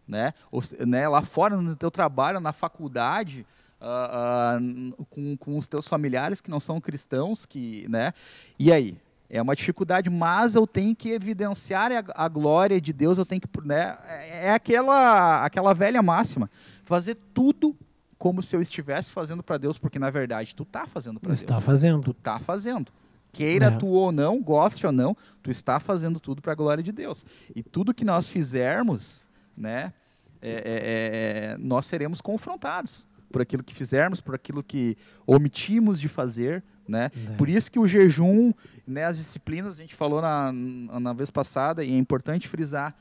né? 0.08 0.34
Ou, 0.52 0.64
né, 0.88 1.08
lá 1.08 1.22
fora 1.22 1.56
no 1.58 1.76
teu 1.76 1.92
trabalho, 1.92 2.40
na 2.40 2.52
faculdade, 2.52 3.46
ah, 3.80 4.58
n- 4.60 4.96
com, 5.12 5.38
com 5.38 5.56
os 5.58 5.68
teus 5.68 5.88
familiares 5.88 6.42
que 6.42 6.50
não 6.50 6.60
são 6.60 6.82
cristãos, 6.82 7.46
que, 7.46 7.88
né? 7.88 8.16
E 8.58 8.72
aí? 8.74 8.98
É 9.34 9.42
uma 9.42 9.56
dificuldade, 9.56 10.10
mas 10.10 10.56
eu 10.56 10.68
tenho 10.68 10.94
que 10.94 11.10
evidenciar 11.12 11.90
a, 11.90 12.26
a 12.26 12.28
glória 12.28 12.82
de 12.82 12.92
Deus, 12.92 13.18
eu 13.18 13.26
tenho 13.26 13.40
que, 13.40 13.48
né? 13.66 13.98
É 14.06 14.48
é 14.48 14.54
aquela, 14.54 15.46
aquela 15.46 15.74
velha 15.74 16.02
máxima, 16.04 16.50
fazer 16.84 17.16
tudo 17.34 17.74
como 18.18 18.44
se 18.44 18.56
eu 18.56 18.62
estivesse 18.62 19.12
fazendo 19.12 19.42
para 19.42 19.58
Deus, 19.58 19.78
porque 19.78 19.98
na 19.98 20.10
verdade 20.10 20.54
tu 20.54 20.66
tá 20.66 20.86
fazendo 20.86 21.18
para 21.20 21.30
Deus. 21.30 21.40
Está 21.40 21.62
fazendo. 21.62 22.02
Tu 22.02 22.14
tá 22.14 22.40
fazendo. 22.40 22.92
Queira 23.32 23.68
É. 23.68 23.72
tu 23.72 23.88
ou 23.88 24.12
não, 24.12 24.42
goste 24.42 24.86
ou 24.86 24.92
não, 24.92 25.16
tu 25.42 25.50
está 25.50 25.80
fazendo 25.80 26.20
tudo 26.20 26.42
para 26.42 26.52
a 26.52 26.56
glória 26.56 26.84
de 26.84 26.92
Deus. 26.92 27.26
E 27.56 27.64
tudo 27.64 27.94
que 27.94 28.04
nós 28.04 28.30
fizermos, 28.30 29.28
né, 29.56 29.94
é- 30.42 30.52
é- 30.52 31.54
é- 31.54 31.58
nós 31.58 31.86
seremos 31.86 32.20
confrontados 32.20 33.08
por 33.32 33.42
aquilo 33.42 33.64
que 33.64 33.74
fizermos, 33.74 34.20
por 34.20 34.36
aquilo 34.36 34.62
que 34.62 34.98
omitimos 35.26 36.00
de 36.02 36.10
fazer, 36.10 36.62
né? 36.92 37.10
É. 37.16 37.36
Por 37.38 37.50
isso 37.50 37.72
que 37.72 37.80
o 37.80 37.88
jejum, 37.88 38.54
né, 38.86 39.06
as 39.06 39.18
disciplinas, 39.18 39.74
a 39.74 39.82
gente 39.82 39.96
falou 39.96 40.22
na, 40.22 40.52
na 40.52 41.14
vez 41.14 41.32
passada, 41.32 41.84
e 41.84 41.92
é 41.92 41.98
importante 41.98 42.48
frisar, 42.48 42.96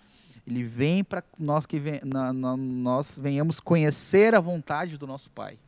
ele 0.47 0.63
vem 0.63 1.05
para 1.05 1.23
nós 1.39 1.67
que 1.67 1.79
vem, 1.79 2.01
na- 2.05 2.33
na- 2.33 2.57
nós 2.57 3.19
venhamos 3.21 3.61
conhecer 3.61 4.35
a 4.35 4.41
vontade 4.41 4.97
do 4.97 5.07
nosso 5.07 5.31
Pai. 5.31 5.59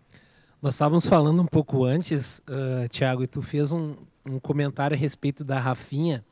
Nós 0.62 0.74
estávamos 0.74 1.04
falando 1.06 1.42
um 1.42 1.46
pouco 1.46 1.84
antes, 1.84 2.38
uh, 2.48 2.88
Tiago, 2.88 3.22
e 3.24 3.26
tu 3.26 3.42
fez 3.42 3.72
um, 3.72 3.94
um 4.24 4.38
comentário 4.38 4.96
a 4.96 4.98
respeito 4.98 5.44
da 5.44 5.58
Rafinha, 5.58 6.24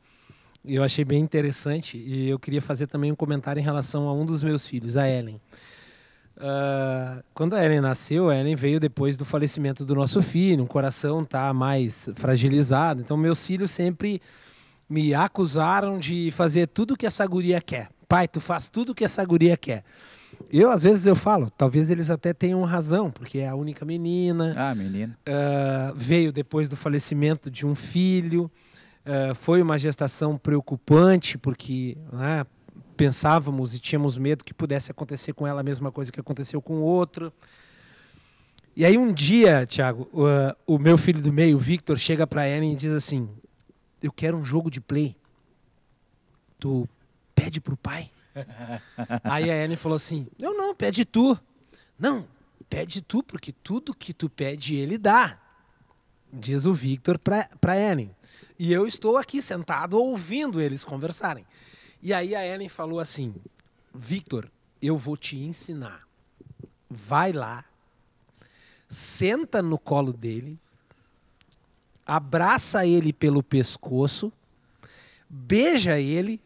e 0.63 0.75
eu 0.75 0.83
achei 0.83 1.03
bem 1.03 1.19
interessante, 1.21 1.97
e 1.97 2.29
eu 2.29 2.39
queria 2.39 2.61
fazer 2.61 2.87
também 2.87 3.11
um 3.11 3.15
comentário 3.15 3.59
em 3.59 3.63
relação 3.63 4.07
a 4.07 4.13
um 4.13 4.25
dos 4.25 4.41
meus 4.41 4.65
filhos, 4.65 4.95
a 4.95 5.07
Ellen. 5.09 5.39
Uh, 6.37 7.23
quando 7.33 7.55
a 7.55 7.63
Ellen 7.63 7.81
nasceu, 7.81 8.29
a 8.29 8.35
Ellen 8.35 8.55
veio 8.55 8.79
depois 8.79 9.15
do 9.17 9.23
falecimento 9.25 9.85
do 9.85 9.93
nosso 9.93 10.21
filho, 10.21 10.63
o 10.63 10.67
coração 10.67 11.23
tá 11.23 11.53
mais 11.53 12.09
fragilizado, 12.15 13.01
então 13.01 13.15
meus 13.15 13.45
filhos 13.45 13.69
sempre 13.71 14.21
me 14.89 15.13
acusaram 15.13 15.99
de 15.99 16.31
fazer 16.31 16.67
tudo 16.67 16.97
que 16.97 17.05
essa 17.05 17.25
guria 17.27 17.61
quer. 17.61 17.89
Pai, 18.07 18.27
tu 18.27 18.41
faz 18.41 18.67
tudo 18.67 18.93
que 18.95 19.05
essa 19.05 19.23
guria 19.23 19.55
quer. 19.55 19.83
Eu, 20.51 20.69
às 20.71 20.81
vezes, 20.83 21.05
eu 21.05 21.15
falo, 21.15 21.49
talvez 21.49 21.89
eles 21.89 22.09
até 22.09 22.33
tenham 22.33 22.61
razão, 22.63 23.11
porque 23.11 23.37
é 23.39 23.47
a 23.47 23.55
única 23.55 23.85
menina, 23.85 24.53
Ah, 24.57 24.73
menino. 24.75 25.13
ah, 25.27 25.93
veio 25.95 26.31
depois 26.31 26.67
do 26.67 26.75
falecimento 26.75 27.49
de 27.51 27.65
um 27.65 27.75
filho, 27.75 28.51
ah, 29.05 29.33
foi 29.35 29.61
uma 29.61 29.77
gestação 29.77 30.37
preocupante, 30.37 31.37
porque 31.37 31.95
né, 32.11 32.43
pensávamos 33.01 33.73
e 33.73 33.79
tínhamos 33.79 34.15
medo 34.15 34.45
que 34.45 34.53
pudesse 34.53 34.91
acontecer 34.91 35.33
com 35.33 35.47
ela 35.47 35.61
a 35.61 35.63
mesma 35.63 35.91
coisa 35.91 36.11
que 36.11 36.19
aconteceu 36.19 36.61
com 36.61 36.75
o 36.75 36.83
outro. 36.83 37.33
E 38.75 38.85
aí 38.85 38.95
um 38.95 39.11
dia, 39.11 39.65
Thiago, 39.65 40.07
o 40.67 40.77
meu 40.77 40.99
filho 40.99 41.19
do 41.19 41.33
meio, 41.33 41.57
o 41.57 41.59
Victor, 41.59 41.97
chega 41.97 42.27
para 42.27 42.47
Ellen 42.47 42.73
e 42.73 42.75
diz 42.75 42.91
assim: 42.91 43.27
Eu 44.03 44.11
quero 44.11 44.37
um 44.37 44.45
jogo 44.45 44.69
de 44.69 44.79
play. 44.79 45.15
Tu 46.59 46.87
pede 47.33 47.59
pro 47.59 47.75
pai? 47.75 48.11
Aí 49.23 49.49
a 49.49 49.63
Ellen 49.63 49.77
falou 49.77 49.95
assim: 49.95 50.27
Eu 50.37 50.53
não, 50.53 50.75
pede 50.75 51.03
tu. 51.03 51.35
Não, 51.97 52.27
pede 52.69 53.01
tu, 53.01 53.23
porque 53.23 53.51
tudo 53.51 53.95
que 53.95 54.13
tu 54.13 54.29
pede, 54.29 54.75
ele 54.75 54.99
dá. 54.99 55.39
Diz 56.31 56.65
o 56.65 56.73
Victor 56.73 57.17
para 57.17 57.79
Ellen. 57.79 58.15
E 58.59 58.71
eu 58.71 58.85
estou 58.85 59.17
aqui 59.17 59.41
sentado 59.41 59.97
ouvindo 59.97 60.61
eles 60.61 60.83
conversarem. 60.85 61.47
E 62.01 62.13
aí 62.13 62.35
a 62.35 62.45
Ellen 62.45 62.69
falou 62.69 62.99
assim: 62.99 63.35
Victor, 63.93 64.49
eu 64.81 64.97
vou 64.97 65.15
te 65.15 65.37
ensinar. 65.37 66.07
Vai 66.89 67.31
lá, 67.31 67.63
senta 68.89 69.61
no 69.61 69.77
colo 69.77 70.11
dele, 70.11 70.59
abraça 72.05 72.85
ele 72.85 73.13
pelo 73.13 73.41
pescoço, 73.41 74.31
beija 75.29 75.99
ele, 75.99 76.41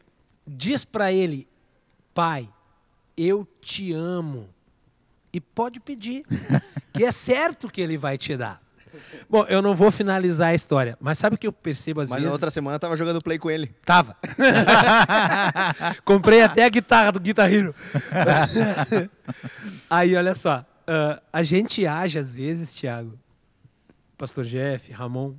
diz 0.45 0.85
para 0.85 1.11
ele: 1.11 1.47
Pai, 2.13 2.49
eu 3.17 3.47
te 3.61 3.93
amo. 3.93 4.49
E 5.33 5.41
pode 5.41 5.81
pedir, 5.81 6.25
que 6.93 7.03
é 7.03 7.11
certo 7.11 7.69
que 7.69 7.81
ele 7.81 7.97
vai 7.97 8.17
te 8.17 8.37
dar. 8.37 8.64
Bom, 9.29 9.43
eu 9.49 9.61
não 9.61 9.75
vou 9.75 9.91
finalizar 9.91 10.49
a 10.49 10.55
história, 10.55 10.97
mas 10.99 11.17
sabe 11.17 11.35
o 11.35 11.39
que 11.39 11.47
eu 11.47 11.51
percebo 11.53 12.01
às 12.01 12.09
Mas 12.09 12.17
na 12.17 12.21
vezes? 12.21 12.33
outra 12.33 12.49
semana 12.51 12.75
eu 12.75 12.79
tava 12.79 12.95
jogando 12.97 13.21
play 13.21 13.37
com 13.39 13.49
ele. 13.49 13.67
Tava. 13.85 14.15
Comprei 16.03 16.41
até 16.41 16.63
a 16.65 16.69
guitarra 16.69 17.11
do 17.11 17.19
Guitar 17.19 17.51
Hero. 17.51 17.73
Aí, 19.89 20.15
olha 20.15 20.33
só. 20.35 20.65
ah, 20.87 21.21
a 21.31 21.43
gente 21.43 21.85
age 21.85 22.17
às 22.19 22.33
vezes, 22.33 22.73
Thiago, 22.73 23.17
Pastor 24.17 24.45
Jeff, 24.45 24.91
Ramon, 24.91 25.33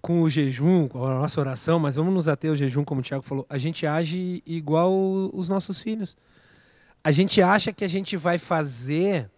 com 0.00 0.20
o 0.22 0.28
jejum, 0.28 0.86
com 0.86 1.04
a 1.04 1.14
nossa 1.20 1.40
oração, 1.40 1.78
mas 1.78 1.96
vamos 1.96 2.12
nos 2.12 2.28
ater 2.28 2.50
ao 2.50 2.56
jejum, 2.56 2.84
como 2.84 3.00
o 3.00 3.04
Thiago 3.04 3.24
falou. 3.24 3.46
A 3.48 3.58
gente 3.58 3.86
age 3.86 4.42
igual 4.46 4.92
os 5.32 5.48
nossos 5.48 5.80
filhos. 5.80 6.16
A 7.02 7.10
gente 7.10 7.40
acha 7.42 7.72
que 7.72 7.84
a 7.84 7.88
gente 7.88 8.16
vai 8.16 8.38
fazer 8.38 9.30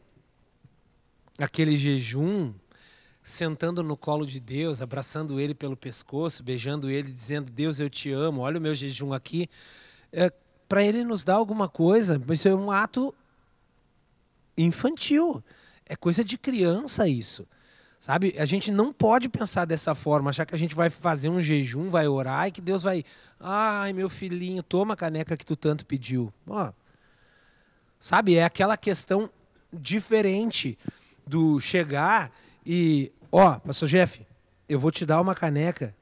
aquele 1.39 1.77
jejum 1.77 2.53
sentando 3.23 3.83
no 3.83 3.97
colo 3.97 4.25
de 4.25 4.39
Deus, 4.39 4.81
abraçando 4.81 5.41
ele 5.41 5.53
pelo 5.55 5.77
pescoço, 5.77 6.43
beijando 6.43 6.89
ele, 6.89 7.11
dizendo: 7.11 7.51
Deus, 7.51 7.81
eu 7.81 7.91
te 7.91 8.13
amo, 8.13 8.41
olha 8.41 8.59
o 8.59 8.61
meu 8.61 8.75
jejum 8.75 9.13
aqui. 9.13 9.49
É, 10.13 10.33
Para 10.69 10.85
ele 10.85 11.05
nos 11.05 11.25
dar 11.25 11.35
alguma 11.35 11.69
coisa, 11.69 12.23
isso 12.31 12.49
é 12.49 12.55
um 12.55 12.71
ato 12.71 13.15
infantil. 14.57 15.43
É 15.85 15.95
coisa 15.95 16.25
de 16.25 16.39
criança 16.39 17.09
isso. 17.09 17.47
Sabe? 17.99 18.35
A 18.39 18.45
gente 18.45 18.71
não 18.71 18.93
pode 18.93 19.29
pensar 19.29 19.65
dessa 19.65 19.95
forma, 19.95 20.31
achar 20.31 20.47
que 20.47 20.55
a 20.55 20.59
gente 20.59 20.75
vai 20.75 20.91
fazer 20.91 21.29
um 21.29 21.41
jejum, 21.41 21.89
vai 21.89 22.07
orar 22.07 22.47
e 22.47 22.53
que 22.53 22.61
Deus 22.61 22.83
vai. 22.83 23.05
Ai, 23.41 23.93
meu 23.93 24.09
filhinho, 24.09 24.63
toma 24.63 24.95
a 24.95 24.97
caneca 24.97 25.37
que 25.37 25.45
tu 25.45 25.57
tanto 25.57 25.85
pediu. 25.85 26.33
Ó, 26.47 26.73
sabe? 27.99 28.37
É 28.37 28.45
aquela 28.45 28.77
questão 28.77 29.29
diferente 29.73 30.79
do 31.27 31.61
chegar 31.61 32.31
e, 32.65 33.13
ó, 33.31 33.59
pastor 33.59 33.89
Jeff, 33.89 34.25
eu 34.69 34.79
vou 34.79 34.91
te 34.91 35.05
dar 35.05 35.21
uma 35.21 35.35
caneca 35.35 35.95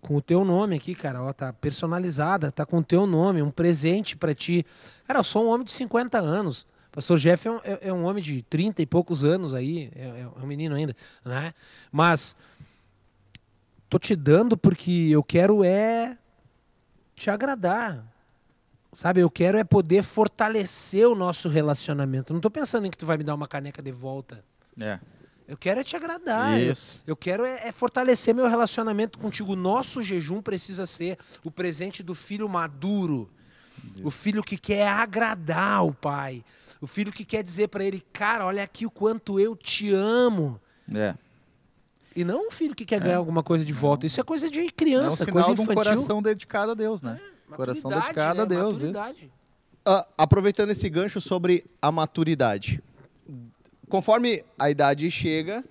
com 0.00 0.16
o 0.16 0.22
teu 0.22 0.44
nome 0.44 0.76
aqui, 0.76 0.94
cara, 0.94 1.22
ó, 1.22 1.32
tá 1.32 1.52
personalizada, 1.52 2.52
tá 2.52 2.64
com 2.64 2.78
o 2.78 2.84
teu 2.84 3.06
nome, 3.06 3.42
um 3.42 3.50
presente 3.50 4.16
para 4.16 4.34
ti. 4.34 4.64
Cara, 5.06 5.20
eu 5.20 5.24
sou 5.24 5.44
um 5.44 5.48
homem 5.48 5.64
de 5.64 5.72
50 5.72 6.18
anos. 6.18 6.66
Pastor 6.92 7.18
Jeff 7.18 7.46
é 7.46 7.50
um, 7.50 7.56
é- 7.64 7.78
é 7.88 7.92
um 7.92 8.04
homem 8.04 8.22
de 8.22 8.42
30 8.42 8.82
e 8.82 8.86
poucos 8.86 9.24
anos 9.24 9.52
aí, 9.52 9.90
é, 9.94 10.04
é 10.22 10.42
um 10.42 10.46
menino 10.46 10.74
ainda, 10.74 10.96
né? 11.24 11.52
Mas 11.90 12.34
tô 13.88 13.98
te 13.98 14.14
dando 14.16 14.56
porque 14.56 15.08
eu 15.10 15.22
quero 15.22 15.62
é 15.64 16.16
te 17.14 17.30
agradar. 17.30 18.04
Sabe, 18.92 19.20
eu 19.20 19.28
quero 19.28 19.58
é 19.58 19.64
poder 19.64 20.02
fortalecer 20.02 21.06
o 21.06 21.14
nosso 21.14 21.48
relacionamento. 21.50 22.32
Não 22.32 22.40
tô 22.40 22.50
pensando 22.50 22.86
em 22.86 22.90
que 22.90 22.96
tu 22.96 23.04
vai 23.04 23.18
me 23.18 23.24
dar 23.24 23.34
uma 23.34 23.46
caneca 23.46 23.82
de 23.82 23.92
volta. 23.92 24.42
É. 24.80 24.98
Eu 25.48 25.56
quero 25.56 25.78
é 25.80 25.84
te 25.84 25.94
agradar. 25.96 26.60
Eu- 26.60 26.72
Isso. 26.72 27.02
Eu 27.06 27.16
quero 27.16 27.44
é, 27.44 27.68
é 27.68 27.72
fortalecer 27.72 28.34
meu 28.34 28.48
relacionamento 28.48 29.18
contigo. 29.18 29.52
O 29.52 29.56
Nosso 29.56 30.02
jejum 30.02 30.42
precisa 30.42 30.86
ser 30.86 31.18
o 31.44 31.50
presente 31.50 32.02
do 32.02 32.14
filho 32.14 32.48
maduro. 32.48 33.30
O 34.02 34.10
filho 34.10 34.42
que 34.42 34.56
quer 34.56 34.88
agradar 34.88 35.84
o 35.84 35.94
pai. 35.94 36.44
O 36.80 36.86
filho 36.86 37.12
que 37.12 37.24
quer 37.24 37.42
dizer 37.42 37.68
para 37.68 37.84
ele, 37.84 38.04
cara, 38.12 38.44
olha 38.44 38.62
aqui 38.62 38.84
o 38.84 38.90
quanto 38.90 39.38
eu 39.38 39.54
te 39.54 39.90
amo. 39.92 40.60
É. 40.92 41.14
E 42.14 42.24
não 42.24 42.48
um 42.48 42.50
filho 42.50 42.74
que 42.74 42.84
quer 42.84 42.98
ganhar 43.00 43.18
alguma 43.18 43.42
coisa 43.42 43.64
de 43.64 43.72
volta. 43.72 44.06
Isso 44.06 44.20
é 44.20 44.24
coisa 44.24 44.50
de 44.50 44.60
É 44.60 44.64
um 44.64 44.68
criança, 44.70 45.30
coisa 45.30 45.54
de 45.54 45.60
um 45.60 45.64
infantil. 45.64 45.74
coração 45.74 46.22
dedicado 46.22 46.72
a 46.72 46.74
Deus, 46.74 47.02
né? 47.02 47.20
coração 47.54 47.90
Maturidade, 47.90 48.14
dedicado 48.14 48.40
a 48.42 48.46
né? 48.46 48.56
Deus, 48.56 48.76
isso. 48.76 48.86
Maturidade. 48.86 49.32
Ah, 49.84 50.08
aproveitando 50.18 50.70
esse 50.70 50.88
gancho 50.88 51.20
sobre 51.20 51.64
a 51.80 51.92
maturidade. 51.92 52.82
Conforme 53.88 54.44
a 54.58 54.68
idade 54.70 55.10
chega, 55.10 55.64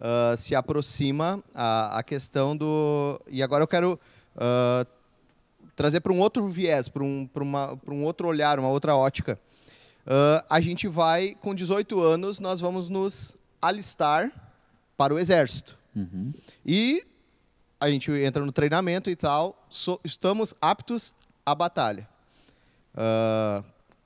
ah, 0.00 0.34
se 0.36 0.54
aproxima 0.54 1.42
a, 1.54 1.98
a 1.98 2.02
questão 2.02 2.56
do. 2.56 3.20
E 3.28 3.42
agora 3.42 3.62
eu 3.62 3.68
quero 3.68 3.98
ah, 4.36 4.86
trazer 5.76 6.00
para 6.00 6.12
um 6.12 6.20
outro 6.20 6.46
viés, 6.48 6.88
para 6.88 7.02
um, 7.02 7.26
pra 7.26 7.42
uma- 7.42 7.76
pra 7.76 7.94
um 7.94 8.04
outro 8.04 8.28
olhar, 8.28 8.58
uma 8.58 8.68
outra 8.68 8.94
ótica. 8.96 9.38
Ah, 10.06 10.44
a 10.48 10.60
gente 10.60 10.88
vai, 10.88 11.36
com 11.40 11.54
18 11.54 12.00
anos, 12.00 12.40
nós 12.40 12.60
vamos 12.60 12.88
nos 12.88 13.36
alistar 13.60 14.30
para 14.96 15.14
o 15.14 15.18
exército. 15.18 15.78
Uhum. 15.94 16.32
E 16.64 17.04
a 17.78 17.90
gente 17.90 18.10
entra 18.12 18.44
no 18.44 18.52
treinamento 18.52 19.10
e 19.10 19.16
tal, 19.16 19.56
so- 19.70 20.00
estamos 20.04 20.54
aptos 20.60 21.12
à 21.44 21.54
batalha. 21.54 22.08
Ah, 22.96 23.62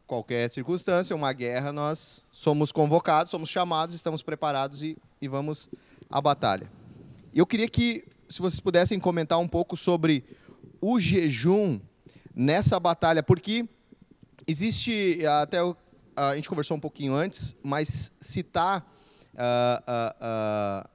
qualquer 0.06 0.50
circunstância, 0.50 1.16
uma 1.16 1.32
guerra, 1.32 1.72
nós 1.72 2.22
somos 2.30 2.70
convocados, 2.70 3.30
somos 3.30 3.48
chamados, 3.48 3.94
estamos 3.94 4.22
preparados 4.22 4.82
e, 4.82 4.96
e 5.20 5.28
vamos 5.28 5.68
à 6.10 6.20
batalha. 6.20 6.70
Eu 7.34 7.46
queria 7.46 7.68
que, 7.68 8.04
se 8.28 8.40
vocês 8.40 8.60
pudessem 8.60 9.00
comentar 9.00 9.38
um 9.38 9.48
pouco 9.48 9.76
sobre 9.76 10.24
o 10.80 11.00
jejum 11.00 11.80
nessa 12.34 12.78
batalha, 12.78 13.22
porque 13.22 13.68
existe, 14.46 15.20
até 15.40 15.58
a 16.16 16.34
gente 16.36 16.48
conversou 16.48 16.76
um 16.76 16.80
pouquinho 16.80 17.14
antes, 17.14 17.56
mas 17.62 18.12
citar 18.20 18.86
ah, 19.36 19.82
ah, 19.86 20.16
ah, 20.20 20.88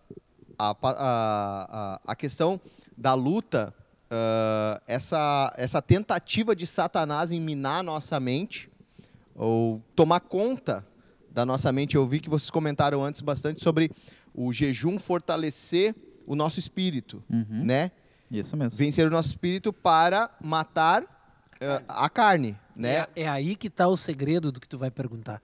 a, 0.58 0.76
a, 0.82 2.02
a, 2.08 2.16
questão 2.16 2.60
da 2.98 3.14
luta, 3.14 3.74
ah, 4.10 4.82
essa, 4.88 5.54
essa 5.58 5.82
tentativa 5.82 6.56
de 6.56 6.66
Satanás 6.66 7.32
em 7.32 7.40
minar 7.40 7.84
nossa 7.84 8.20
mente, 8.20 8.69
ou 9.40 9.82
tomar 9.96 10.20
conta 10.20 10.86
da 11.32 11.46
nossa 11.46 11.72
mente. 11.72 11.96
Eu 11.96 12.06
vi 12.06 12.20
que 12.20 12.30
vocês 12.30 12.50
comentaram 12.52 13.04
antes 13.04 13.22
bastante 13.22 13.64
sobre 13.64 13.90
o 14.34 14.52
jejum 14.52 15.00
fortalecer 15.00 15.96
o 16.28 16.36
nosso 16.36 16.60
espírito, 16.60 17.24
Uhum. 17.30 17.64
né? 17.64 17.92
Isso 18.30 18.56
mesmo. 18.56 18.78
Vencer 18.78 19.08
o 19.08 19.10
nosso 19.10 19.30
espírito 19.30 19.72
para 19.74 20.30
matar 20.40 21.04
eh, 21.60 21.82
a 21.88 22.08
carne, 22.10 22.56
né? 22.76 23.08
É, 23.16 23.24
é 23.24 23.28
aí 23.30 23.56
que 23.56 23.70
tá 23.70 23.88
o 23.88 23.98
segredo 23.98 24.52
do 24.52 24.60
que 24.60 24.68
tu 24.68 24.78
vai 24.78 24.92
perguntar. 24.92 25.42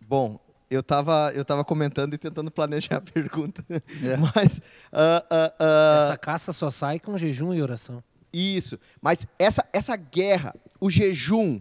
Bom, 0.00 0.38
eu 0.68 0.82
tava, 0.82 1.30
eu 1.34 1.44
tava 1.44 1.64
comentando 1.64 2.14
e 2.14 2.18
tentando 2.18 2.50
planejar 2.50 2.96
a 2.96 3.00
pergunta, 3.00 3.64
É. 4.02 4.16
mas 4.34 4.60
ah, 4.92 5.24
ah, 5.60 5.98
Essa 6.04 6.18
caça 6.18 6.52
só 6.52 6.70
sai 6.70 6.98
com 6.98 7.16
jejum 7.16 7.54
e 7.54 7.62
oração. 7.62 8.02
Isso. 8.32 8.78
Mas 9.00 9.26
essa, 9.38 9.64
essa 9.72 9.94
guerra, 9.96 10.52
o 10.80 10.90
jejum, 10.90 11.60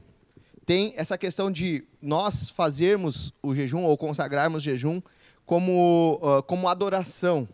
tem 0.65 0.93
essa 0.96 1.17
questão 1.17 1.51
de 1.51 1.84
nós 2.01 2.50
fazermos 2.50 3.34
o 3.41 3.53
jejum 3.53 3.84
ou 3.84 3.98
consagrarmos 3.98 4.63
o 4.63 4.65
jejum 4.65 5.01
como, 5.46 6.20
ah, 6.24 6.41
como 6.41 6.67
adoração. 6.67 7.48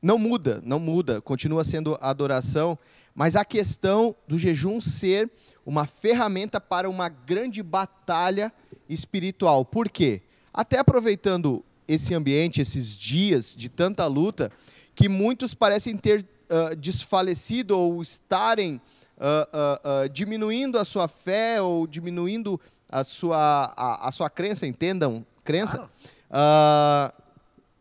Não 0.00 0.18
muda, 0.18 0.60
não 0.64 0.78
muda, 0.78 1.20
continua 1.20 1.64
sendo 1.64 1.98
adoração, 2.00 2.78
mas 3.14 3.36
a 3.36 3.44
questão 3.44 4.14
do 4.26 4.38
jejum 4.38 4.80
ser 4.80 5.30
uma 5.64 5.86
ferramenta 5.86 6.60
para 6.60 6.90
uma 6.90 7.08
grande 7.08 7.62
batalha 7.62 8.52
espiritual. 8.88 9.64
Por 9.64 9.88
quê? 9.88 10.22
Até 10.52 10.78
aproveitando 10.78 11.64
esse 11.86 12.14
ambiente, 12.14 12.60
esses 12.60 12.98
dias 12.98 13.54
de 13.56 13.68
tanta 13.68 14.06
luta, 14.06 14.50
que 14.94 15.08
muitos 15.08 15.54
parecem 15.54 15.96
ter 15.96 16.26
ah, 16.48 16.74
desfalecido 16.74 17.78
ou 17.78 18.00
estarem 18.00 18.80
ah, 19.18 19.48
ah, 19.52 20.08
diminuindo 20.08 20.78
a 20.78 20.84
sua 20.84 21.08
fé 21.08 21.60
ou 21.60 21.86
diminuindo 21.86 22.60
a 22.88 23.04
sua, 23.04 23.72
a, 23.76 24.08
a 24.08 24.12
sua 24.12 24.30
crença, 24.30 24.66
entendam? 24.66 25.24
Crença. 25.42 25.76
Claro. 25.76 25.90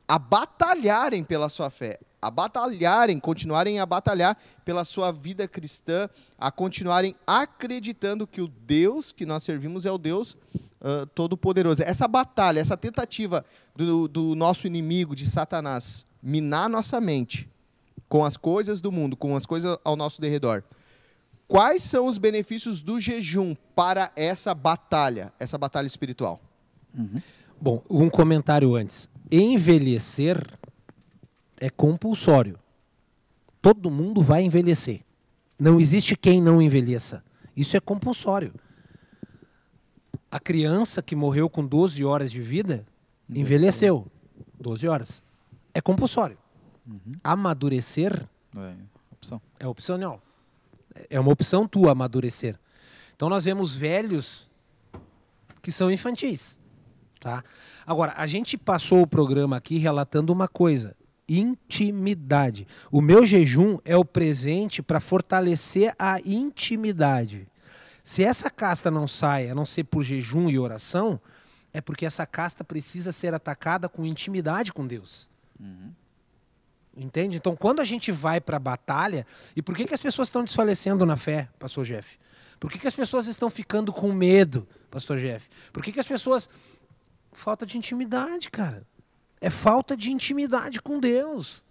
a 0.07 0.19
batalharem 0.19 1.23
pela 1.23 1.49
sua 1.49 1.69
fé, 1.69 1.99
a 2.21 2.29
batalharem, 2.29 3.19
continuarem 3.19 3.79
a 3.79 3.85
batalhar 3.85 4.37
pela 4.63 4.85
sua 4.85 5.11
vida 5.11 5.47
cristã, 5.47 6.09
a 6.37 6.51
continuarem 6.51 7.15
acreditando 7.25 8.27
que 8.27 8.41
o 8.41 8.47
Deus 8.47 9.11
que 9.11 9.25
nós 9.25 9.43
servimos 9.43 9.85
é 9.85 9.91
o 9.91 9.97
Deus 9.97 10.37
ah, 10.81 11.07
Todo-Poderoso. 11.15 11.81
Essa 11.83 12.07
batalha, 12.07 12.59
essa 12.59 12.75
tentativa 12.75 13.45
do, 13.75 14.07
do 14.07 14.35
nosso 14.35 14.67
inimigo, 14.67 15.15
de 15.15 15.25
Satanás, 15.25 16.05
minar 16.21 16.69
nossa 16.69 16.99
mente 16.99 17.49
com 18.09 18.23
as 18.23 18.37
coisas 18.37 18.79
do 18.79 18.91
mundo, 18.91 19.15
com 19.15 19.35
as 19.35 19.45
coisas 19.45 19.77
ao 19.83 19.95
nosso 19.95 20.21
derredor. 20.21 20.63
Quais 21.47 21.83
são 21.83 22.07
os 22.07 22.17
benefícios 22.17 22.81
do 22.81 22.99
jejum 22.99 23.55
para 23.75 24.11
essa 24.15 24.53
batalha, 24.53 25.31
essa 25.39 25.57
batalha 25.57 25.87
espiritual? 25.87 26.41
Bom, 27.59 27.83
um 27.89 28.09
comentário 28.09 28.75
antes. 28.75 29.09
Envelhecer 29.31 30.41
é 31.57 31.69
compulsório. 31.69 32.59
Todo 33.61 33.89
mundo 33.91 34.21
vai 34.21 34.43
envelhecer. 34.43 35.01
Não 35.59 35.79
existe 35.79 36.15
quem 36.15 36.41
não 36.41 36.61
envelheça. 36.61 37.23
Isso 37.55 37.77
é 37.77 37.79
compulsório. 37.79 38.53
A 40.31 40.39
criança 40.39 41.01
que 41.01 41.15
morreu 41.15 41.49
com 41.49 41.65
12 41.65 42.03
horas 42.03 42.31
de 42.31 42.41
vida 42.41 42.85
envelheceu. 43.29 44.07
12 44.59 44.87
horas. 44.87 45.23
É 45.73 45.79
compulsório. 45.81 46.37
Amadurecer 47.23 48.27
É, 48.57 48.73
opção. 49.11 49.41
é 49.59 49.67
opcional. 49.67 50.21
É 51.09 51.19
uma 51.19 51.31
opção 51.31 51.67
tua 51.67 51.91
amadurecer. 51.91 52.59
Então 53.15 53.29
nós 53.29 53.45
vemos 53.45 53.75
velhos 53.75 54.49
que 55.61 55.71
são 55.71 55.91
infantis. 55.91 56.59
Tá? 57.19 57.43
Agora, 57.87 58.13
a 58.17 58.27
gente 58.27 58.57
passou 58.57 59.01
o 59.01 59.07
programa 59.07 59.55
aqui 59.55 59.77
relatando 59.77 60.33
uma 60.33 60.47
coisa: 60.47 60.95
intimidade. 61.27 62.67
O 62.91 63.01
meu 63.01 63.25
jejum 63.25 63.77
é 63.85 63.95
o 63.95 64.03
presente 64.03 64.81
para 64.81 64.99
fortalecer 64.99 65.95
a 65.97 66.19
intimidade. 66.19 67.47
Se 68.03 68.23
essa 68.23 68.49
casta 68.49 68.91
não 68.91 69.07
sai, 69.07 69.49
a 69.49 69.55
não 69.55 69.65
ser 69.65 69.85
por 69.85 70.03
jejum 70.03 70.49
e 70.49 70.59
oração, 70.59 71.19
é 71.71 71.79
porque 71.79 72.05
essa 72.05 72.25
casta 72.25 72.63
precisa 72.63 73.13
ser 73.13 73.33
atacada 73.33 73.87
com 73.87 74.05
intimidade 74.05 74.73
com 74.73 74.85
Deus. 74.85 75.29
Entende? 76.95 77.37
Então, 77.37 77.55
quando 77.55 77.79
a 77.79 77.85
gente 77.85 78.11
vai 78.11 78.39
para 78.39 78.57
a 78.57 78.59
batalha, 78.59 79.25
e 79.55 79.61
por 79.61 79.75
que, 79.75 79.85
que 79.85 79.93
as 79.93 80.01
pessoas 80.01 80.27
estão 80.27 80.43
desfalecendo 80.43 81.05
na 81.05 81.17
fé, 81.17 81.49
pastor 81.57 81.85
Jeff? 81.85 82.19
Por 82.59 82.71
que, 82.71 82.79
que 82.79 82.87
as 82.87 82.93
pessoas 82.93 83.27
estão 83.27 83.49
ficando 83.49 83.91
com 83.91 84.11
medo, 84.11 84.67
pastor 84.91 85.17
Jeff? 85.17 85.49
Por 85.71 85.83
que, 85.83 85.91
que 85.91 85.99
as 85.99 86.07
pessoas. 86.07 86.49
Falta 87.31 87.65
de 87.65 87.77
intimidade, 87.77 88.51
cara. 88.51 88.85
É 89.41 89.49
falta 89.49 89.97
de 89.97 90.11
intimidade 90.11 90.79
com 90.79 90.99
Deus. 90.99 91.63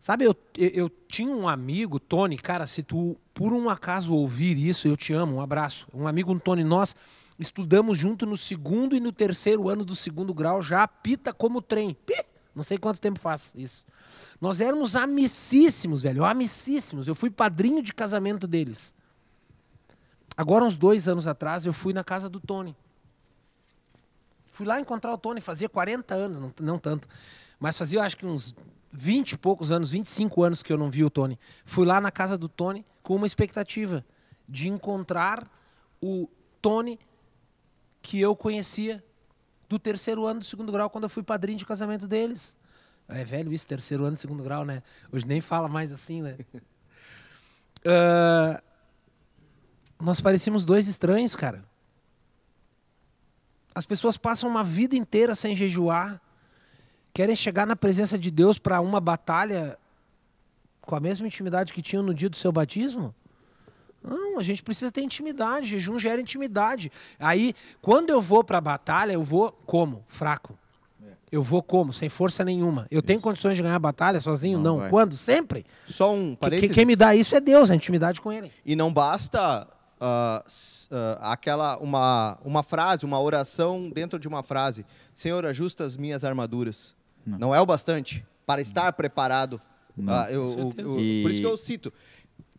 Sabe, 0.00 0.24
eu, 0.24 0.36
eu, 0.56 0.68
eu 0.68 0.88
tinha 0.88 1.34
um 1.34 1.48
amigo, 1.48 1.98
Tony, 1.98 2.38
cara, 2.38 2.66
se 2.66 2.82
tu 2.82 3.16
por 3.32 3.52
um 3.52 3.68
acaso 3.68 4.14
ouvir 4.14 4.56
isso, 4.56 4.86
eu 4.86 4.96
te 4.96 5.12
amo, 5.12 5.36
um 5.36 5.40
abraço. 5.40 5.88
Um 5.92 6.06
amigo, 6.06 6.32
um 6.32 6.38
Tony, 6.38 6.62
nós 6.62 6.94
estudamos 7.38 7.98
junto 7.98 8.24
no 8.24 8.36
segundo 8.36 8.94
e 8.94 9.00
no 9.00 9.10
terceiro 9.10 9.68
ano 9.68 9.84
do 9.84 9.96
segundo 9.96 10.32
grau, 10.32 10.62
já 10.62 10.84
apita 10.84 11.32
como 11.32 11.60
trem. 11.60 11.94
Pi! 12.06 12.33
Não 12.54 12.62
sei 12.62 12.78
quanto 12.78 13.00
tempo 13.00 13.18
faz 13.18 13.52
isso. 13.54 13.84
Nós 14.40 14.60
éramos 14.60 14.94
amicíssimos, 14.94 16.02
velho, 16.02 16.24
amicíssimos. 16.24 17.08
Eu 17.08 17.14
fui 17.14 17.30
padrinho 17.30 17.82
de 17.82 17.92
casamento 17.92 18.46
deles. 18.46 18.94
Agora, 20.36 20.64
uns 20.64 20.76
dois 20.76 21.08
anos 21.08 21.26
atrás, 21.26 21.66
eu 21.66 21.72
fui 21.72 21.92
na 21.92 22.04
casa 22.04 22.28
do 22.28 22.40
Tony. 22.40 22.76
Fui 24.50 24.66
lá 24.66 24.80
encontrar 24.80 25.12
o 25.12 25.18
Tony, 25.18 25.40
fazia 25.40 25.68
40 25.68 26.14
anos, 26.14 26.40
não, 26.40 26.52
não 26.60 26.78
tanto, 26.78 27.08
mas 27.58 27.76
fazia 27.76 28.02
acho 28.02 28.16
que 28.16 28.24
uns 28.24 28.54
20 28.92 29.32
e 29.32 29.36
poucos 29.36 29.72
anos, 29.72 29.90
25 29.90 30.42
anos 30.44 30.62
que 30.62 30.72
eu 30.72 30.78
não 30.78 30.88
vi 30.88 31.04
o 31.04 31.10
Tony. 31.10 31.38
Fui 31.64 31.84
lá 31.84 32.00
na 32.00 32.12
casa 32.12 32.38
do 32.38 32.48
Tony 32.48 32.86
com 33.02 33.16
uma 33.16 33.26
expectativa 33.26 34.04
de 34.48 34.68
encontrar 34.68 35.50
o 36.00 36.28
Tony 36.62 37.00
que 38.00 38.20
eu 38.20 38.36
conhecia 38.36 39.02
do 39.74 39.78
terceiro 39.78 40.24
ano 40.24 40.40
do 40.40 40.46
segundo 40.46 40.70
grau, 40.70 40.88
quando 40.88 41.04
eu 41.04 41.10
fui 41.10 41.22
padrinho 41.22 41.58
de 41.58 41.66
casamento 41.66 42.06
deles. 42.06 42.56
É 43.08 43.24
velho 43.24 43.52
isso, 43.52 43.66
terceiro 43.66 44.04
ano 44.04 44.14
do 44.14 44.20
segundo 44.20 44.42
grau, 44.42 44.64
né? 44.64 44.82
Hoje 45.12 45.26
nem 45.26 45.40
fala 45.40 45.68
mais 45.68 45.92
assim, 45.92 46.22
né? 46.22 46.38
Ah, 47.86 48.62
nós 50.00 50.18
parecíamos 50.18 50.64
dois 50.64 50.88
estranhos, 50.88 51.36
cara. 51.36 51.62
As 53.74 53.84
pessoas 53.84 54.16
passam 54.16 54.48
uma 54.48 54.64
vida 54.64 54.96
inteira 54.96 55.34
sem 55.34 55.54
jejuar, 55.54 56.18
querem 57.12 57.36
chegar 57.36 57.66
na 57.66 57.76
presença 57.76 58.18
de 58.18 58.30
Deus 58.30 58.58
para 58.58 58.80
uma 58.80 59.00
batalha 59.00 59.78
com 60.80 60.96
a 60.96 61.00
mesma 61.00 61.26
intimidade 61.26 61.74
que 61.74 61.82
tinham 61.82 62.02
no 62.02 62.14
dia 62.14 62.30
do 62.30 62.36
seu 62.36 62.50
batismo? 62.50 63.14
Não, 64.06 64.38
a 64.38 64.42
gente 64.42 64.62
precisa 64.62 64.92
ter 64.92 65.00
intimidade, 65.02 65.66
jejum 65.66 65.98
gera 65.98 66.20
intimidade. 66.20 66.92
Aí, 67.18 67.54
quando 67.80 68.10
eu 68.10 68.20
vou 68.20 68.44
para 68.44 68.58
a 68.58 68.60
batalha, 68.60 69.12
eu 69.12 69.22
vou 69.22 69.50
como? 69.66 70.04
Fraco. 70.06 70.58
Eu 71.32 71.42
vou 71.42 71.62
como? 71.62 71.92
Sem 71.92 72.08
força 72.08 72.44
nenhuma. 72.44 72.86
Eu 72.90 73.02
tenho 73.02 73.20
condições 73.20 73.56
de 73.56 73.62
ganhar 73.62 73.74
a 73.74 73.78
batalha 73.78 74.20
sozinho? 74.20 74.58
Não 74.60 74.78
Não. 74.78 74.88
Quando? 74.88 75.16
Sempre. 75.16 75.64
Só 75.86 76.12
um 76.14 76.36
Que- 76.36 76.68
quem 76.68 76.84
me 76.86 76.94
dá 76.94 77.16
isso 77.16 77.34
é 77.34 77.40
Deus, 77.40 77.70
a 77.70 77.74
intimidade 77.74 78.20
com 78.20 78.32
Ele. 78.32 78.52
E 78.64 78.76
não 78.76 78.92
basta 78.92 79.66
s- 80.46 80.88
ah, 80.92 81.32
aquela 81.32 81.76
uma, 81.78 82.38
uma 82.44 82.62
frase, 82.62 83.04
uma 83.04 83.18
oração 83.20 83.90
dentro 83.90 84.18
de 84.18 84.28
uma 84.28 84.42
frase. 84.44 84.86
Senhor, 85.12 85.44
ajusta 85.46 85.82
as 85.82 85.96
minhas 85.96 86.24
armaduras. 86.24 86.94
Não, 87.26 87.52
é 87.54 87.60
o 87.60 87.66
bastante 87.66 88.24
para 88.46 88.60
estar 88.60 88.92
preparado. 88.92 89.60
Ah, 90.06 90.26
eu- 90.30 90.42
Com 90.42 90.48
o- 90.48 90.64
certeza. 90.66 90.88
o- 90.88 91.00
E- 91.00 91.22
Por 91.22 91.30
isso 91.32 91.40
que 91.40 91.46
eu 91.46 91.56
cito. 91.56 91.92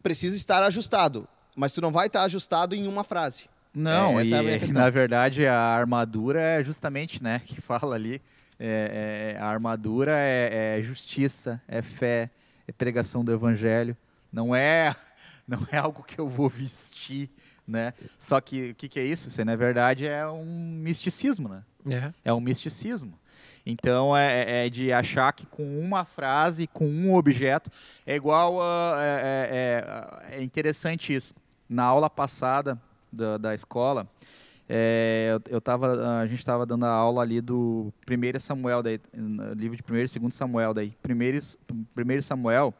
Precisa 0.03 0.35
estar 0.35 0.61
ajustado, 0.63 1.27
mas 1.55 1.71
tu 1.71 1.81
não 1.81 1.91
vai 1.91 2.07
estar 2.07 2.23
ajustado 2.23 2.75
em 2.75 2.87
uma 2.87 3.03
frase. 3.03 3.45
Não, 3.73 4.17
É, 4.19 4.23
essa 4.23 4.35
e 4.35 4.37
é 4.37 4.39
a 4.39 4.43
minha 4.43 4.59
questão. 4.59 4.81
na 4.81 4.89
verdade 4.89 5.45
a 5.47 5.59
armadura 5.59 6.39
é 6.41 6.63
justamente, 6.63 7.21
né, 7.23 7.41
que 7.45 7.59
fala 7.61 7.95
ali, 7.95 8.21
é, 8.59 9.35
é, 9.37 9.41
a 9.41 9.45
armadura 9.47 10.11
é, 10.17 10.77
é 10.77 10.81
justiça, 10.81 11.61
é 11.67 11.81
fé, 11.81 12.29
é 12.67 12.71
pregação 12.71 13.23
do 13.23 13.31
evangelho, 13.33 13.95
não 14.31 14.55
é, 14.55 14.95
não 15.47 15.59
é 15.71 15.77
algo 15.77 16.03
que 16.03 16.19
eu 16.19 16.27
vou 16.29 16.47
vestir, 16.49 17.29
né? 17.67 17.93
Só 18.19 18.39
que 18.39 18.71
o 18.71 18.75
que, 18.75 18.87
que 18.87 18.99
é 18.99 19.03
isso? 19.03 19.27
Isso, 19.27 19.43
na 19.43 19.55
verdade, 19.55 20.05
é 20.07 20.25
um 20.27 20.45
misticismo, 20.81 21.49
né? 21.49 21.63
É. 21.89 22.13
É 22.25 22.33
um 22.33 22.39
misticismo. 22.39 23.19
Então 23.65 24.15
é, 24.15 24.67
é 24.67 24.69
de 24.69 24.93
achar 24.93 25.33
que 25.33 25.45
com 25.47 25.79
uma 25.79 26.05
frase, 26.05 26.67
com 26.67 26.87
um 26.87 27.15
objeto, 27.15 27.71
é 28.05 28.15
igual 28.15 28.61
a, 28.61 28.95
é, 29.01 30.23
é- 30.31 30.37
é 30.37 30.43
interessante 30.43 31.13
isso. 31.13 31.33
Na 31.67 31.83
aula 31.83 32.09
passada 32.09 32.79
da, 33.11 33.37
da 33.37 33.53
escola, 33.53 34.07
é, 34.67 35.29
eu, 35.31 35.55
eu 35.55 35.61
tava, 35.61 36.19
a 36.21 36.25
gente 36.25 36.39
estava 36.39 36.65
dando 36.65 36.85
a 36.85 36.89
aula 36.89 37.21
ali 37.21 37.39
do 37.39 37.93
1 38.09 38.39
Samuel, 38.39 38.81
daí, 38.81 38.99
livro 39.55 39.77
de 39.77 39.83
1 39.83 39.95
e 39.95 40.19
2 40.19 40.35
Samuel. 40.35 40.73
Daí, 40.73 40.93
1 41.07 42.21
Samuel, 42.21 42.73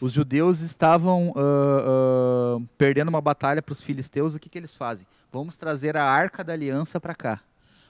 os 0.00 0.12
judeus 0.12 0.60
estavam 0.60 1.32
ah, 1.36 2.58
ah, 2.58 2.62
perdendo 2.76 3.08
uma 3.08 3.20
batalha 3.20 3.62
para 3.62 3.72
os 3.72 3.80
filisteus. 3.80 4.34
O 4.34 4.40
que, 4.40 4.48
que 4.48 4.58
eles 4.58 4.76
fazem? 4.76 5.06
Vamos 5.32 5.56
trazer 5.56 5.96
a 5.96 6.04
arca 6.04 6.44
da 6.44 6.52
aliança 6.52 7.00
para 7.00 7.14
cá 7.14 7.40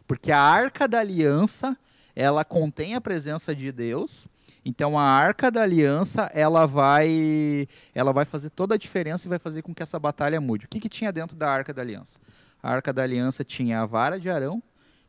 Porque 0.06 0.30
a 0.30 0.38
arca 0.38 0.86
da 0.86 1.00
aliança, 1.00 1.76
ela 2.14 2.44
contém 2.44 2.94
a 2.94 3.00
presença 3.00 3.54
de 3.54 3.72
Deus. 3.72 4.28
Então 4.64 4.98
a 4.98 5.02
arca 5.02 5.50
da 5.50 5.62
aliança, 5.62 6.30
ela 6.32 6.66
vai 6.66 7.66
ela 7.94 8.12
vai 8.12 8.24
fazer 8.24 8.50
toda 8.50 8.74
a 8.74 8.78
diferença 8.78 9.26
e 9.26 9.28
vai 9.28 9.38
fazer 9.38 9.62
com 9.62 9.74
que 9.74 9.82
essa 9.82 9.98
batalha 9.98 10.40
mude. 10.40 10.66
O 10.66 10.68
que, 10.68 10.78
que 10.78 10.88
tinha 10.88 11.12
dentro 11.12 11.36
da 11.36 11.50
arca 11.50 11.72
da 11.72 11.82
aliança? 11.82 12.20
A 12.62 12.70
arca 12.70 12.92
da 12.92 13.02
aliança 13.02 13.42
tinha 13.42 13.80
a 13.80 13.86
vara 13.86 14.20
de 14.20 14.30
Arão, 14.30 14.62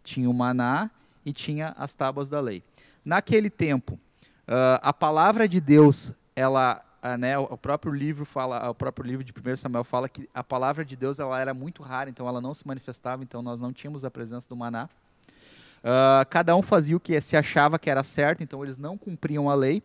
tinha 0.03 0.29
o 0.29 0.33
maná 0.33 0.89
e 1.23 1.31
tinha 1.31 1.73
as 1.77 1.93
tábuas 1.93 2.29
da 2.29 2.39
lei. 2.39 2.63
Naquele 3.05 3.49
tempo, 3.49 3.93
uh, 3.93 4.79
a 4.81 4.91
palavra 4.91 5.47
de 5.47 5.61
Deus, 5.61 6.13
ela 6.35 6.83
Uh, 7.03 7.17
né, 7.17 7.37
o 7.37 7.57
próprio 7.57 7.91
livro 7.91 8.23
fala, 8.23 8.69
o 8.69 8.73
próprio 8.73 9.05
livro 9.05 9.25
de 9.25 9.33
1 9.33 9.57
Samuel 9.57 9.83
fala 9.83 10.07
que 10.07 10.29
a 10.33 10.41
palavra 10.41 10.85
de 10.85 10.95
Deus 10.95 11.19
ela 11.19 11.37
era 11.37 11.53
muito 11.53 11.83
rara, 11.83 12.09
então 12.09 12.25
ela 12.29 12.39
não 12.39 12.53
se 12.53 12.65
manifestava, 12.65 13.21
então 13.21 13.41
nós 13.41 13.59
não 13.59 13.73
tínhamos 13.73 14.05
a 14.05 14.09
presença 14.09 14.47
do 14.47 14.55
maná. 14.55 14.87
Uh, 15.83 16.25
cada 16.29 16.55
um 16.55 16.61
fazia 16.61 16.95
o 16.95 16.99
que 16.99 17.19
se 17.19 17.35
achava 17.35 17.77
que 17.77 17.89
era 17.89 18.03
certo, 18.03 18.41
então 18.41 18.63
eles 18.63 18.77
não 18.77 18.97
cumpriam 18.97 19.49
a 19.49 19.55
lei. 19.55 19.83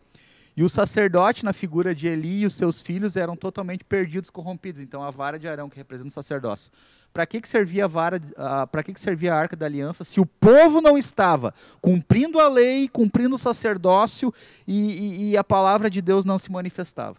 E 0.56 0.62
o 0.64 0.68
sacerdote, 0.68 1.44
na 1.44 1.52
figura 1.52 1.94
de 1.94 2.08
Eli 2.08 2.40
e 2.40 2.46
os 2.46 2.54
seus 2.54 2.82
filhos, 2.82 3.16
eram 3.16 3.36
totalmente 3.36 3.84
perdidos, 3.84 4.28
corrompidos. 4.28 4.80
Então 4.80 5.04
a 5.04 5.10
vara 5.10 5.38
de 5.38 5.46
Arão, 5.46 5.68
que 5.68 5.76
representa 5.76 6.08
o 6.08 6.12
sacerdócio. 6.12 6.72
Para 7.12 7.24
que, 7.26 7.40
que 7.40 7.48
servia 7.48 7.84
a 7.84 7.86
vara, 7.86 8.16
uh, 8.16 8.66
para 8.66 8.82
que, 8.82 8.92
que 8.92 9.00
servia 9.00 9.34
a 9.34 9.38
arca 9.38 9.54
da 9.54 9.66
aliança 9.66 10.02
se 10.02 10.20
o 10.20 10.26
povo 10.26 10.80
não 10.80 10.98
estava 10.98 11.54
cumprindo 11.80 12.40
a 12.40 12.48
lei, 12.48 12.88
cumprindo 12.88 13.36
o 13.36 13.38
sacerdócio 13.38 14.34
e, 14.66 14.74
e, 14.74 15.30
e 15.30 15.36
a 15.36 15.44
palavra 15.44 15.88
de 15.88 16.02
Deus 16.02 16.24
não 16.24 16.38
se 16.38 16.50
manifestava? 16.50 17.18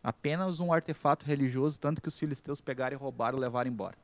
Apenas 0.00 0.60
um 0.60 0.72
artefato 0.72 1.26
religioso, 1.26 1.80
tanto 1.80 2.00
que 2.00 2.06
os 2.06 2.16
filisteus 2.16 2.60
pegaram 2.60 2.96
e 2.96 2.98
roubaram 2.98 3.38
e 3.38 3.40
levaram 3.40 3.68
embora. 3.68 3.96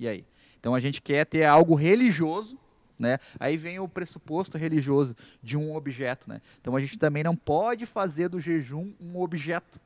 E 0.00 0.08
aí? 0.08 0.24
Então 0.58 0.74
a 0.74 0.80
gente 0.80 1.00
quer 1.00 1.24
ter 1.26 1.44
algo 1.44 1.76
religioso 1.76 2.58
né? 2.98 3.18
Aí 3.38 3.56
vem 3.56 3.78
o 3.78 3.88
pressuposto 3.88 4.56
religioso 4.56 5.16
de 5.42 5.56
um 5.56 5.74
objeto. 5.74 6.28
Né? 6.28 6.40
Então 6.60 6.76
a 6.76 6.80
gente 6.80 6.98
também 6.98 7.24
não 7.24 7.36
pode 7.36 7.86
fazer 7.86 8.28
do 8.28 8.40
jejum 8.40 8.92
um 9.00 9.20
objeto. 9.20 9.80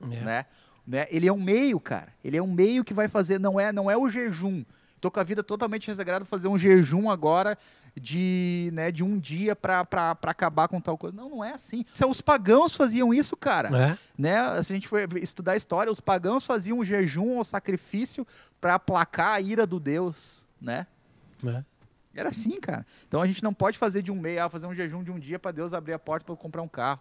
É. 0.00 0.06
Né? 0.06 0.46
Né? 0.86 1.06
Ele 1.10 1.28
é 1.28 1.32
um 1.32 1.40
meio, 1.40 1.78
cara. 1.78 2.12
Ele 2.24 2.36
é 2.36 2.42
um 2.42 2.52
meio 2.52 2.84
que 2.84 2.94
vai 2.94 3.08
fazer, 3.08 3.38
não 3.38 3.58
é, 3.58 3.72
não 3.72 3.90
é 3.90 3.96
o 3.96 4.08
jejum. 4.08 4.64
Estou 4.96 5.10
com 5.10 5.18
a 5.18 5.24
vida 5.24 5.42
totalmente 5.42 5.88
resagrada, 5.88 6.24
fazer 6.24 6.46
um 6.46 6.56
jejum 6.56 7.10
agora 7.10 7.58
de, 8.00 8.70
né, 8.72 8.92
de 8.92 9.02
um 9.02 9.18
dia 9.18 9.56
para 9.56 9.80
acabar 10.22 10.68
com 10.68 10.80
tal 10.80 10.96
coisa. 10.96 11.16
Não, 11.16 11.28
não 11.28 11.44
é 11.44 11.54
assim. 11.54 11.84
Os 12.08 12.20
pagãos 12.20 12.76
faziam 12.76 13.12
isso, 13.12 13.36
cara. 13.36 13.68
É. 13.76 13.98
Né? 14.16 14.62
Se 14.62 14.72
a 14.72 14.76
gente 14.76 14.86
for 14.86 15.00
estudar 15.18 15.52
a 15.52 15.56
história, 15.56 15.90
os 15.90 16.00
pagãos 16.00 16.46
faziam 16.46 16.78
um 16.78 16.84
jejum 16.84 17.36
ou 17.36 17.42
sacrifício 17.42 18.24
para 18.60 18.74
aplacar 18.74 19.34
a 19.34 19.40
ira 19.40 19.66
do 19.66 19.80
Deus, 19.80 20.46
né? 20.60 20.86
É. 21.44 21.64
Era 22.14 22.28
assim, 22.28 22.60
cara. 22.60 22.86
Então 23.08 23.22
a 23.22 23.26
gente 23.26 23.42
não 23.42 23.54
pode 23.54 23.78
fazer 23.78 24.02
de 24.02 24.12
um 24.12 24.18
mês, 24.18 24.40
ah, 24.40 24.48
fazer 24.48 24.66
um 24.66 24.74
jejum 24.74 25.02
de 25.02 25.10
um 25.10 25.18
dia 25.18 25.38
para 25.38 25.50
Deus 25.50 25.72
abrir 25.72 25.92
a 25.92 25.98
porta 25.98 26.24
para 26.24 26.32
eu 26.32 26.36
comprar 26.36 26.62
um 26.62 26.68
carro. 26.68 27.00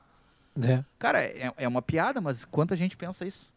É. 0.61 0.83
Cara, 0.99 1.21
é, 1.21 1.51
é 1.57 1.67
uma 1.67 1.81
piada, 1.81 2.19
mas 2.19 2.45
quanta 2.45 2.75
gente 2.75 2.97
pensa 2.97 3.25
isso? 3.25 3.51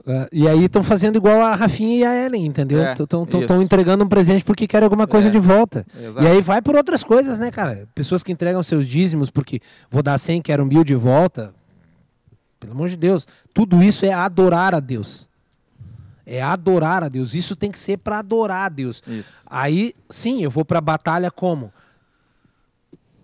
Uh, 0.00 0.28
e 0.32 0.48
aí 0.48 0.64
estão 0.64 0.82
fazendo 0.82 1.16
igual 1.16 1.40
a 1.42 1.54
Rafinha 1.54 1.98
e 1.98 2.04
a 2.04 2.26
Ellen, 2.26 2.46
entendeu? 2.46 2.80
Estão 2.92 3.26
é, 3.26 3.62
entregando 3.62 4.04
um 4.04 4.08
presente 4.08 4.44
porque 4.44 4.66
querem 4.66 4.84
alguma 4.84 5.06
coisa 5.06 5.28
é, 5.28 5.30
de 5.30 5.38
volta. 5.38 5.86
Exato. 5.98 6.24
E 6.24 6.28
aí 6.28 6.40
vai 6.40 6.62
por 6.62 6.76
outras 6.76 7.04
coisas, 7.04 7.38
né, 7.38 7.50
cara? 7.50 7.86
Pessoas 7.94 8.22
que 8.22 8.32
entregam 8.32 8.62
seus 8.62 8.86
dízimos 8.86 9.30
porque 9.30 9.60
vou 9.90 10.02
dar 10.02 10.16
100, 10.16 10.40
quero 10.40 10.64
mil 10.64 10.84
de 10.84 10.94
volta. 10.94 11.52
Pelo 12.58 12.72
amor 12.72 12.88
de 12.88 12.96
Deus. 12.96 13.26
Tudo 13.52 13.82
isso 13.82 14.06
é 14.06 14.12
adorar 14.12 14.74
a 14.74 14.80
Deus 14.80 15.27
é 16.28 16.42
adorar 16.42 17.02
a 17.02 17.08
Deus. 17.08 17.32
Isso 17.32 17.56
tem 17.56 17.70
que 17.70 17.78
ser 17.78 17.96
para 17.96 18.18
adorar 18.18 18.66
a 18.66 18.68
Deus. 18.68 19.02
Isso. 19.06 19.42
Aí, 19.46 19.94
sim, 20.10 20.42
eu 20.44 20.50
vou 20.50 20.62
para 20.62 20.76
a 20.76 20.82
batalha 20.82 21.30
como? 21.30 21.72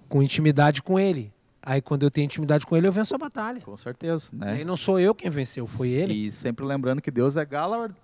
Com 0.08 0.22
intimidade 0.22 0.82
com 0.82 0.98
Ele. 0.98 1.30
Aí, 1.62 1.82
quando 1.82 2.04
eu 2.04 2.10
tenho 2.10 2.24
intimidade 2.24 2.66
com 2.66 2.74
Ele, 2.74 2.88
eu 2.88 2.92
venço 2.92 3.14
a 3.14 3.18
batalha. 3.18 3.60
Com 3.60 3.76
certeza. 3.76 4.30
Né? 4.32 4.62
E 4.62 4.64
não 4.64 4.76
sou 4.76 4.98
eu 4.98 5.14
quem 5.14 5.30
venceu, 5.30 5.66
foi 5.66 5.90
Ele. 5.90 6.14
E 6.14 6.32
sempre 6.32 6.64
lembrando 6.64 7.02
que 7.02 7.10
Deus 7.10 7.36
é 7.36 7.46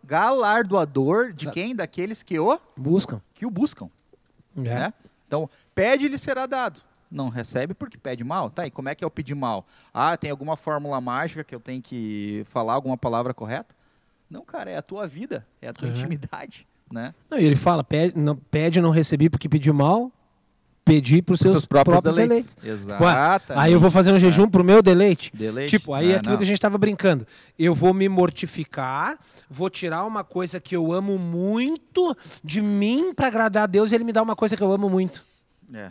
galardoador 0.05 1.33
de 1.33 1.51
quem? 1.51 1.75
Daqueles 1.75 2.23
que 2.23 2.39
o 2.39 2.61
buscam. 2.77 3.23
Que 3.33 3.47
o 3.47 3.51
buscam. 3.51 3.89
É. 4.59 4.61
Né? 4.61 4.95
Então, 5.27 5.49
pede 5.75 6.05
e 6.05 6.09
lhe 6.09 6.19
será 6.19 6.45
dado. 6.45 6.81
Não 7.11 7.29
recebe 7.31 7.73
porque 7.73 7.97
pede 7.97 8.23
mal. 8.23 8.51
Tá, 8.51 8.67
e 8.67 8.71
como 8.71 8.91
é 8.91 8.95
que 8.95 9.03
é 9.03 9.07
o 9.07 9.11
pedir 9.11 9.35
mal? 9.35 9.67
Ah, 9.95 10.17
tem 10.17 10.31
alguma 10.31 10.57
fórmula 10.57 11.01
mágica 11.01 11.43
que 11.43 11.55
eu 11.55 11.61
tenho 11.61 11.81
que 11.81 12.43
falar 12.51 12.75
alguma 12.75 12.99
palavra 12.99 13.33
correta? 13.33 13.80
Não, 14.31 14.45
cara, 14.45 14.71
é 14.71 14.77
a 14.77 14.83
tua 14.83 15.07
vida, 15.07 15.45
é 15.61 15.69
a 15.69 15.73
tua 15.73 15.89
uhum. 15.89 15.95
intimidade, 15.95 16.67
né? 16.91 17.13
Não, 17.29 17.39
e 17.39 17.45
ele 17.45 17.57
fala, 17.57 17.83
pede 17.83 18.17
não, 18.17 18.37
pede, 18.37 18.81
não 18.81 18.91
recebi 18.91 19.29
porque 19.29 19.49
pediu 19.49 19.75
mal, 19.75 20.13
pedir 20.85 21.23
para 21.23 21.35
os 21.35 21.41
seus, 21.41 21.53
seus, 21.53 21.67
próprios, 21.67 22.01
próprios 22.01 22.15
deleites. 22.15 22.55
deleites. 22.55 22.83
Exato. 22.83 23.53
Aí 23.55 23.73
eu 23.73 23.81
vou 23.81 23.91
fazer 23.91 24.13
um 24.13 24.19
jejum 24.19 24.49
para 24.49 24.61
o 24.61 24.65
meu 24.65 24.83
deleite. 24.83 25.31
deleite. 25.35 25.71
Tipo, 25.79 25.95
aí 25.95 26.13
é 26.13 26.17
aquilo 26.17 26.33
não. 26.33 26.39
que 26.39 26.45
a 26.45 26.47
gente 26.47 26.57
estava 26.57 26.79
brincando. 26.79 27.27
Eu 27.59 27.75
vou 27.75 27.93
me 27.93 28.09
mortificar, 28.09 29.19
vou 29.49 29.69
tirar 29.69 30.05
uma 30.05 30.25
coisa 30.25 30.61
que 30.61 30.77
eu 30.77 30.93
amo 30.93 31.19
muito 31.19 32.17
de 32.43 32.61
mim 32.61 33.13
para 33.15 33.27
agradar 33.27 33.65
a 33.65 33.67
Deus 33.67 33.93
e 33.93 33.95
ele 33.95 34.05
me 34.05 34.13
dá 34.13 34.23
uma 34.23 34.37
coisa 34.37 34.57
que 34.57 34.63
eu 34.63 34.73
amo 34.73 34.89
muito. 34.89 35.25
É. 35.73 35.91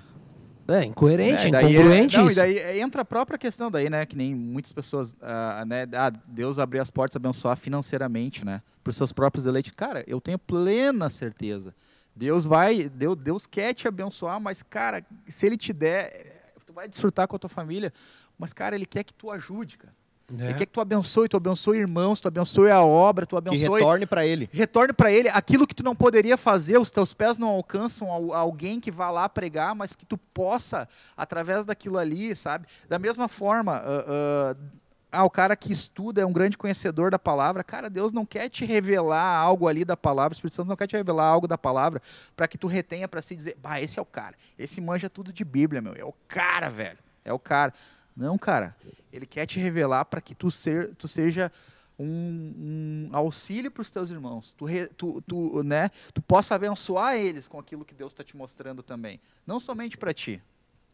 É, 0.70 0.84
incoerente, 0.84 1.46
é, 1.46 1.50
incongruente 1.50 2.18
não, 2.18 2.30
E 2.30 2.36
daí 2.36 2.80
entra 2.80 3.02
a 3.02 3.06
própria 3.06 3.38
questão 3.38 3.72
daí, 3.72 3.90
né? 3.90 4.06
Que 4.06 4.16
nem 4.16 4.36
muitas 4.36 4.72
pessoas, 4.72 5.14
uh, 5.14 5.66
né? 5.66 5.88
Ah, 5.94 6.12
Deus 6.28 6.60
abriu 6.60 6.82
as 6.82 6.92
portas 6.92 7.16
abençoar 7.16 7.58
financeiramente, 7.58 8.46
né? 8.46 8.62
Para 8.84 8.92
os 8.92 8.98
seus 8.98 9.12
próprios 9.12 9.46
eleitos. 9.46 9.72
Cara, 9.72 10.04
eu 10.06 10.22
tenho 10.22 10.38
plena 10.38 11.10
certeza. 11.10 11.74
Deus 12.16 12.46
vai, 12.46 12.90
Deus, 12.90 13.16
Deus 13.18 13.48
quer 13.48 13.74
te 13.74 13.88
abençoar, 13.88 14.40
mas, 14.40 14.62
cara, 14.62 15.06
se 15.28 15.46
Ele 15.46 15.58
te 15.58 15.74
der, 15.74 16.54
tu 16.66 16.74
vai 16.74 16.88
desfrutar 16.88 17.28
com 17.28 17.36
a 17.36 17.40
tua 17.40 17.50
família. 17.50 17.92
Mas, 18.38 18.54
cara, 18.54 18.76
Ele 18.76 18.86
quer 18.86 19.04
que 19.04 19.14
tu 19.14 19.32
ajude, 19.32 19.78
cara. 19.78 19.94
É. 20.38 20.46
Ele 20.46 20.54
quer 20.54 20.66
que 20.66 20.72
tu 20.72 20.82
abençoe, 20.82 21.28
tu 21.28 21.38
abençoe 21.38 21.78
irmãos, 21.78 22.22
tu 22.22 22.28
abençoe 22.28 22.70
a 22.70 22.84
obra, 22.84 23.26
tu 23.26 23.36
abençoe. 23.36 23.68
Que 23.68 23.74
retorne 23.74 24.06
para 24.06 24.26
ele. 24.26 24.50
Retorne 24.52 24.94
para 24.94 25.12
ele 25.12 25.30
aquilo 25.30 25.66
que 25.66 25.74
tu 25.74 25.84
não 25.84 25.96
poderia 25.96 26.38
fazer, 26.38 26.78
os 26.78 26.92
teus 26.92 27.14
pés 27.14 27.38
não 27.38 27.48
alcançam 27.48 28.10
alguém 28.34 28.80
que 28.80 28.92
vá 28.92 29.10
lá 29.10 29.28
pregar, 29.28 29.74
mas 29.74 29.96
que 29.96 30.06
tu 30.06 30.18
possa, 30.18 30.88
através 31.16 31.66
daquilo 31.66 31.98
ali, 31.98 32.36
sabe? 32.36 32.68
Da 32.88 33.00
mesma 33.00 33.28
forma, 33.28 33.82
uh, 33.82 34.54
uh, 34.54 34.80
ah, 35.12 35.24
o 35.24 35.30
cara 35.30 35.56
que 35.56 35.72
estuda 35.72 36.22
é 36.22 36.26
um 36.26 36.32
grande 36.32 36.58
conhecedor 36.58 37.10
da 37.10 37.18
palavra. 37.18 37.64
Cara, 37.64 37.90
Deus 37.90 38.14
não 38.14 38.26
quer 38.26 38.48
te 38.50 38.66
revelar 38.66 39.38
algo 39.38 39.68
ali 39.68 39.84
da 39.84 39.98
palavra, 39.98 40.34
o 40.34 40.36
Espírito 40.36 40.56
Santo 40.56 40.68
não 40.68 40.76
quer 40.76 40.88
te 40.88 40.96
revelar 40.96 41.26
algo 41.26 41.48
da 41.48 41.58
palavra 41.58 42.02
para 42.36 42.48
que 42.48 42.58
tu 42.58 42.68
retenha 42.68 43.08
para 43.08 43.22
si 43.22 43.36
dizer, 43.36 43.58
bah, 43.60 43.82
esse 43.82 43.98
é 43.98 44.02
o 44.02 44.06
cara, 44.06 44.36
esse 44.58 44.80
manja 44.80 45.10
tudo 45.10 45.34
de 45.34 45.44
Bíblia, 45.44 45.82
meu, 45.82 45.96
é 45.96 46.06
o 46.06 46.14
cara, 46.28 46.70
velho, 46.70 47.00
é 47.26 47.34
o 47.34 47.40
cara. 47.40 47.74
Não, 48.16 48.38
cara. 48.38 48.76
Ele 49.12 49.26
quer 49.26 49.46
te 49.46 49.60
revelar 49.60 50.06
para 50.06 50.22
que 50.22 50.36
tu, 50.36 50.52
ser, 50.52 50.96
tu 50.96 51.08
seja 51.08 51.52
um, 52.00 53.08
um 53.10 53.10
auxílio 53.12 53.70
para 53.70 53.82
os 53.82 53.90
teus 53.90 54.10
irmãos. 54.10 54.54
Tu, 54.58 54.66
tu, 54.96 55.22
tu, 55.22 55.64
né, 55.64 55.90
tu 56.14 56.22
possa 56.22 56.56
abençoar 56.56 57.16
eles 57.16 57.48
com 57.48 57.60
aquilo 57.60 57.84
que 57.84 57.94
Deus 57.94 58.14
está 58.14 58.24
te 58.24 58.38
mostrando 58.38 58.82
também. 58.82 59.20
Não 59.46 59.60
somente 59.60 59.98
para 59.98 60.14
ti. 60.14 60.42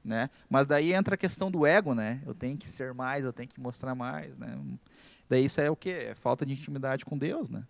Né? 0.03 0.29
Mas 0.47 0.67
daí 0.67 0.93
entra 0.93 1.15
a 1.15 1.17
questão 1.17 1.49
do 1.49 1.65
ego, 1.65 1.95
né? 1.95 2.21
Eu 2.27 2.35
tenho 2.35 2.55
que 2.55 2.69
ser 2.69 2.93
mais, 2.93 3.25
eu 3.25 3.33
tenho 3.33 3.49
que 3.49 3.59
mostrar 3.59 3.95
mais, 3.95 4.37
né? 4.37 4.55
Daí 5.27 5.45
isso 5.45 5.59
é 5.59 5.69
o 5.69 5.75
quê? 5.75 5.89
É 6.11 6.13
falta 6.13 6.45
de 6.45 6.53
intimidade 6.53 7.03
com 7.03 7.17
Deus, 7.17 7.49
né? 7.49 7.63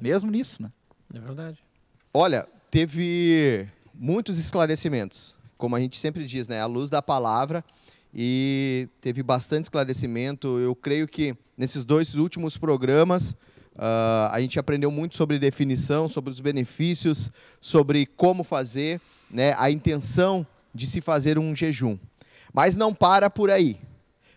Mesmo 0.00 0.30
nisso, 0.30 0.62
né? 0.62 0.72
É 1.12 1.20
verdade. 1.20 1.62
Olha, 2.12 2.48
teve 2.70 3.68
muitos 3.92 4.38
esclarecimentos, 4.38 5.36
como 5.58 5.76
a 5.76 5.80
gente 5.80 5.98
sempre 5.98 6.24
diz, 6.24 6.48
né? 6.48 6.58
A 6.58 6.64
luz 6.64 6.88
da 6.88 7.02
palavra 7.02 7.62
e 8.14 8.88
teve 9.00 9.22
bastante 9.22 9.64
esclarecimento. 9.64 10.58
Eu 10.58 10.74
creio 10.74 11.06
que 11.06 11.36
nesses 11.56 11.84
dois 11.84 12.14
últimos 12.14 12.56
programas 12.56 13.32
uh, 13.74 14.30
a 14.30 14.40
gente 14.40 14.58
aprendeu 14.58 14.90
muito 14.90 15.16
sobre 15.16 15.38
definição, 15.38 16.08
sobre 16.08 16.30
os 16.30 16.40
benefícios, 16.40 17.30
sobre 17.60 18.06
como 18.06 18.42
fazer, 18.42 19.00
né, 19.30 19.54
a 19.58 19.70
intenção 19.70 20.46
de 20.74 20.86
se 20.86 21.00
fazer 21.00 21.38
um 21.38 21.54
jejum. 21.54 21.98
Mas 22.52 22.76
não 22.76 22.94
para 22.94 23.28
por 23.28 23.50
aí, 23.50 23.78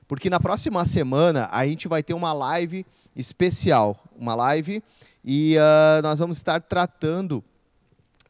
porque 0.07 0.29
na 0.29 0.39
próxima 0.39 0.85
semana 0.85 1.47
a 1.51 1.65
gente 1.65 1.87
vai 1.87 2.03
ter 2.03 2.13
uma 2.13 2.33
live 2.33 2.85
especial, 3.15 4.01
uma 4.17 4.35
live 4.35 4.83
e 5.23 5.55
uh, 5.57 6.01
nós 6.01 6.19
vamos 6.19 6.37
estar 6.37 6.61
tratando 6.61 7.43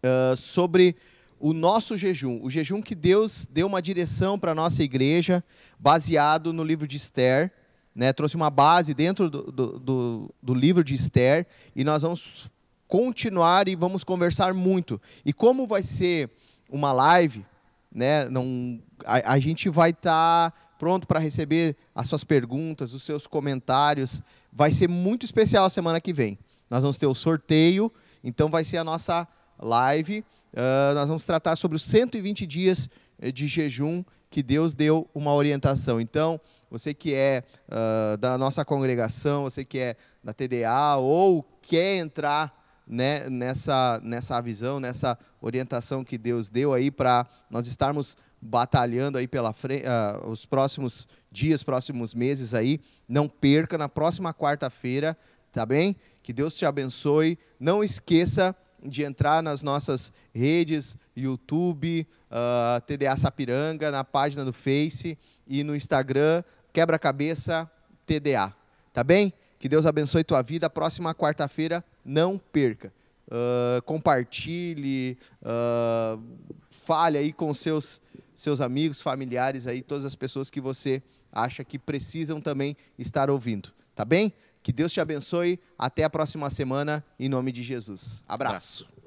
uh, 0.03 0.35
sobre 0.35 0.95
o 1.41 1.53
nosso 1.53 1.97
jejum, 1.97 2.39
o 2.43 2.49
jejum 2.49 2.81
que 2.81 2.93
Deus 2.93 3.47
deu 3.51 3.65
uma 3.65 3.81
direção 3.81 4.37
para 4.37 4.51
a 4.51 4.55
nossa 4.55 4.83
igreja, 4.83 5.43
baseado 5.79 6.53
no 6.53 6.63
livro 6.63 6.87
de 6.87 6.95
Esther, 6.95 7.51
né? 7.95 8.13
trouxe 8.13 8.35
uma 8.35 8.51
base 8.51 8.93
dentro 8.93 9.29
do, 9.29 9.51
do, 9.51 9.79
do, 9.79 10.35
do 10.41 10.53
livro 10.53 10.83
de 10.83 10.93
Esther, 10.93 11.47
e 11.75 11.83
nós 11.83 12.03
vamos 12.03 12.51
continuar 12.87 13.67
e 13.67 13.75
vamos 13.75 14.03
conversar 14.03 14.53
muito. 14.53 15.01
E 15.25 15.33
como 15.33 15.65
vai 15.65 15.81
ser 15.81 16.29
uma 16.69 16.91
live, 16.91 17.43
né? 17.91 18.29
Não, 18.29 18.79
a, 19.03 19.33
a 19.33 19.39
gente 19.39 19.67
vai 19.67 19.89
estar 19.89 20.51
tá 20.51 20.57
pronto 20.77 21.07
para 21.07 21.19
receber 21.19 21.75
as 21.95 22.07
suas 22.07 22.23
perguntas, 22.23 22.93
os 22.93 23.03
seus 23.03 23.25
comentários. 23.25 24.21
Vai 24.53 24.71
ser 24.71 24.87
muito 24.87 25.25
especial 25.25 25.65
a 25.65 25.69
semana 25.69 25.99
que 25.99 26.13
vem. 26.13 26.37
Nós 26.69 26.81
vamos 26.81 26.97
ter 26.97 27.07
o 27.07 27.15
sorteio, 27.15 27.91
então 28.23 28.47
vai 28.47 28.63
ser 28.63 28.77
a 28.77 28.83
nossa 28.83 29.27
live 29.59 30.23
uh, 30.53 30.93
nós 30.93 31.07
vamos 31.07 31.25
tratar 31.25 31.55
sobre 31.55 31.75
os 31.75 31.83
120 31.83 32.45
dias 32.45 32.89
eh, 33.19 33.31
de 33.31 33.47
jejum 33.47 34.03
que 34.29 34.41
Deus 34.41 34.73
deu 34.73 35.09
uma 35.13 35.33
orientação. 35.33 35.99
Então, 35.99 36.39
você 36.69 36.93
que 36.93 37.13
é 37.13 37.43
uh, 37.67 38.17
da 38.17 38.37
nossa 38.37 38.63
congregação, 38.63 39.43
você 39.43 39.65
que 39.65 39.77
é 39.77 39.97
da 40.23 40.33
TDA 40.33 40.95
ou 40.95 41.43
quer 41.61 41.97
entrar 41.97 42.57
né, 42.87 43.29
nessa, 43.29 43.99
nessa 44.03 44.39
visão, 44.41 44.79
nessa 44.79 45.17
orientação 45.41 46.03
que 46.03 46.17
Deus 46.17 46.47
deu 46.47 46.73
aí 46.73 46.89
para 46.89 47.27
nós 47.49 47.67
estarmos 47.67 48.15
batalhando 48.41 49.17
aí 49.17 49.27
pela 49.27 49.53
frente, 49.53 49.85
uh, 49.85 50.29
os 50.29 50.45
próximos 50.45 51.07
dias, 51.31 51.61
próximos 51.61 52.13
meses 52.13 52.53
aí. 52.53 52.79
Não 53.07 53.27
perca 53.27 53.77
na 53.77 53.89
próxima 53.89 54.33
quarta-feira, 54.33 55.17
tá 55.51 55.65
bem? 55.65 55.95
Que 56.23 56.31
Deus 56.31 56.55
te 56.55 56.65
abençoe. 56.65 57.37
Não 57.59 57.83
esqueça 57.83 58.55
de 58.83 59.03
entrar 59.03 59.41
nas 59.43 59.61
nossas 59.61 60.11
redes, 60.33 60.97
YouTube, 61.15 62.07
uh, 62.23 62.35
ah, 62.77 62.81
TDA 62.85 63.15
Sapiranga, 63.15 63.91
na 63.91 64.03
página 64.03 64.43
do 64.43 64.53
Face 64.53 65.17
e 65.47 65.63
no 65.63 65.75
Instagram, 65.75 66.43
Quebra-Cabeça 66.73 67.69
TDA. 68.05 68.53
Tá 68.93 69.03
bem? 69.03 69.33
Que 69.59 69.69
Deus 69.69 69.85
abençoe 69.85 70.23
tua 70.23 70.41
vida. 70.41 70.69
Próxima 70.69 71.13
quarta-feira, 71.13 71.83
não 72.03 72.37
perca. 72.37 72.91
Uh, 73.27 73.81
compartilhe, 73.83 75.17
uh, 75.41 76.21
fale 76.69 77.17
aí 77.17 77.31
com 77.31 77.53
seus, 77.53 78.01
seus 78.35 78.59
amigos, 78.59 79.01
familiares 79.01 79.67
aí, 79.67 79.81
todas 79.81 80.03
as 80.03 80.15
pessoas 80.15 80.49
que 80.49 80.59
você 80.59 81.01
acha 81.31 81.63
que 81.63 81.79
precisam 81.79 82.41
também 82.41 82.75
estar 82.99 83.29
ouvindo. 83.29 83.71
Tá 83.95 84.03
bem? 84.03 84.33
Que 84.63 84.71
Deus 84.71 84.93
te 84.93 84.99
abençoe. 84.99 85.59
Até 85.77 86.03
a 86.03 86.09
próxima 86.09 86.49
semana, 86.49 87.03
em 87.19 87.27
nome 87.27 87.51
de 87.51 87.63
Jesus. 87.63 88.23
Abraço. 88.27 88.85
Abraço. 88.85 89.00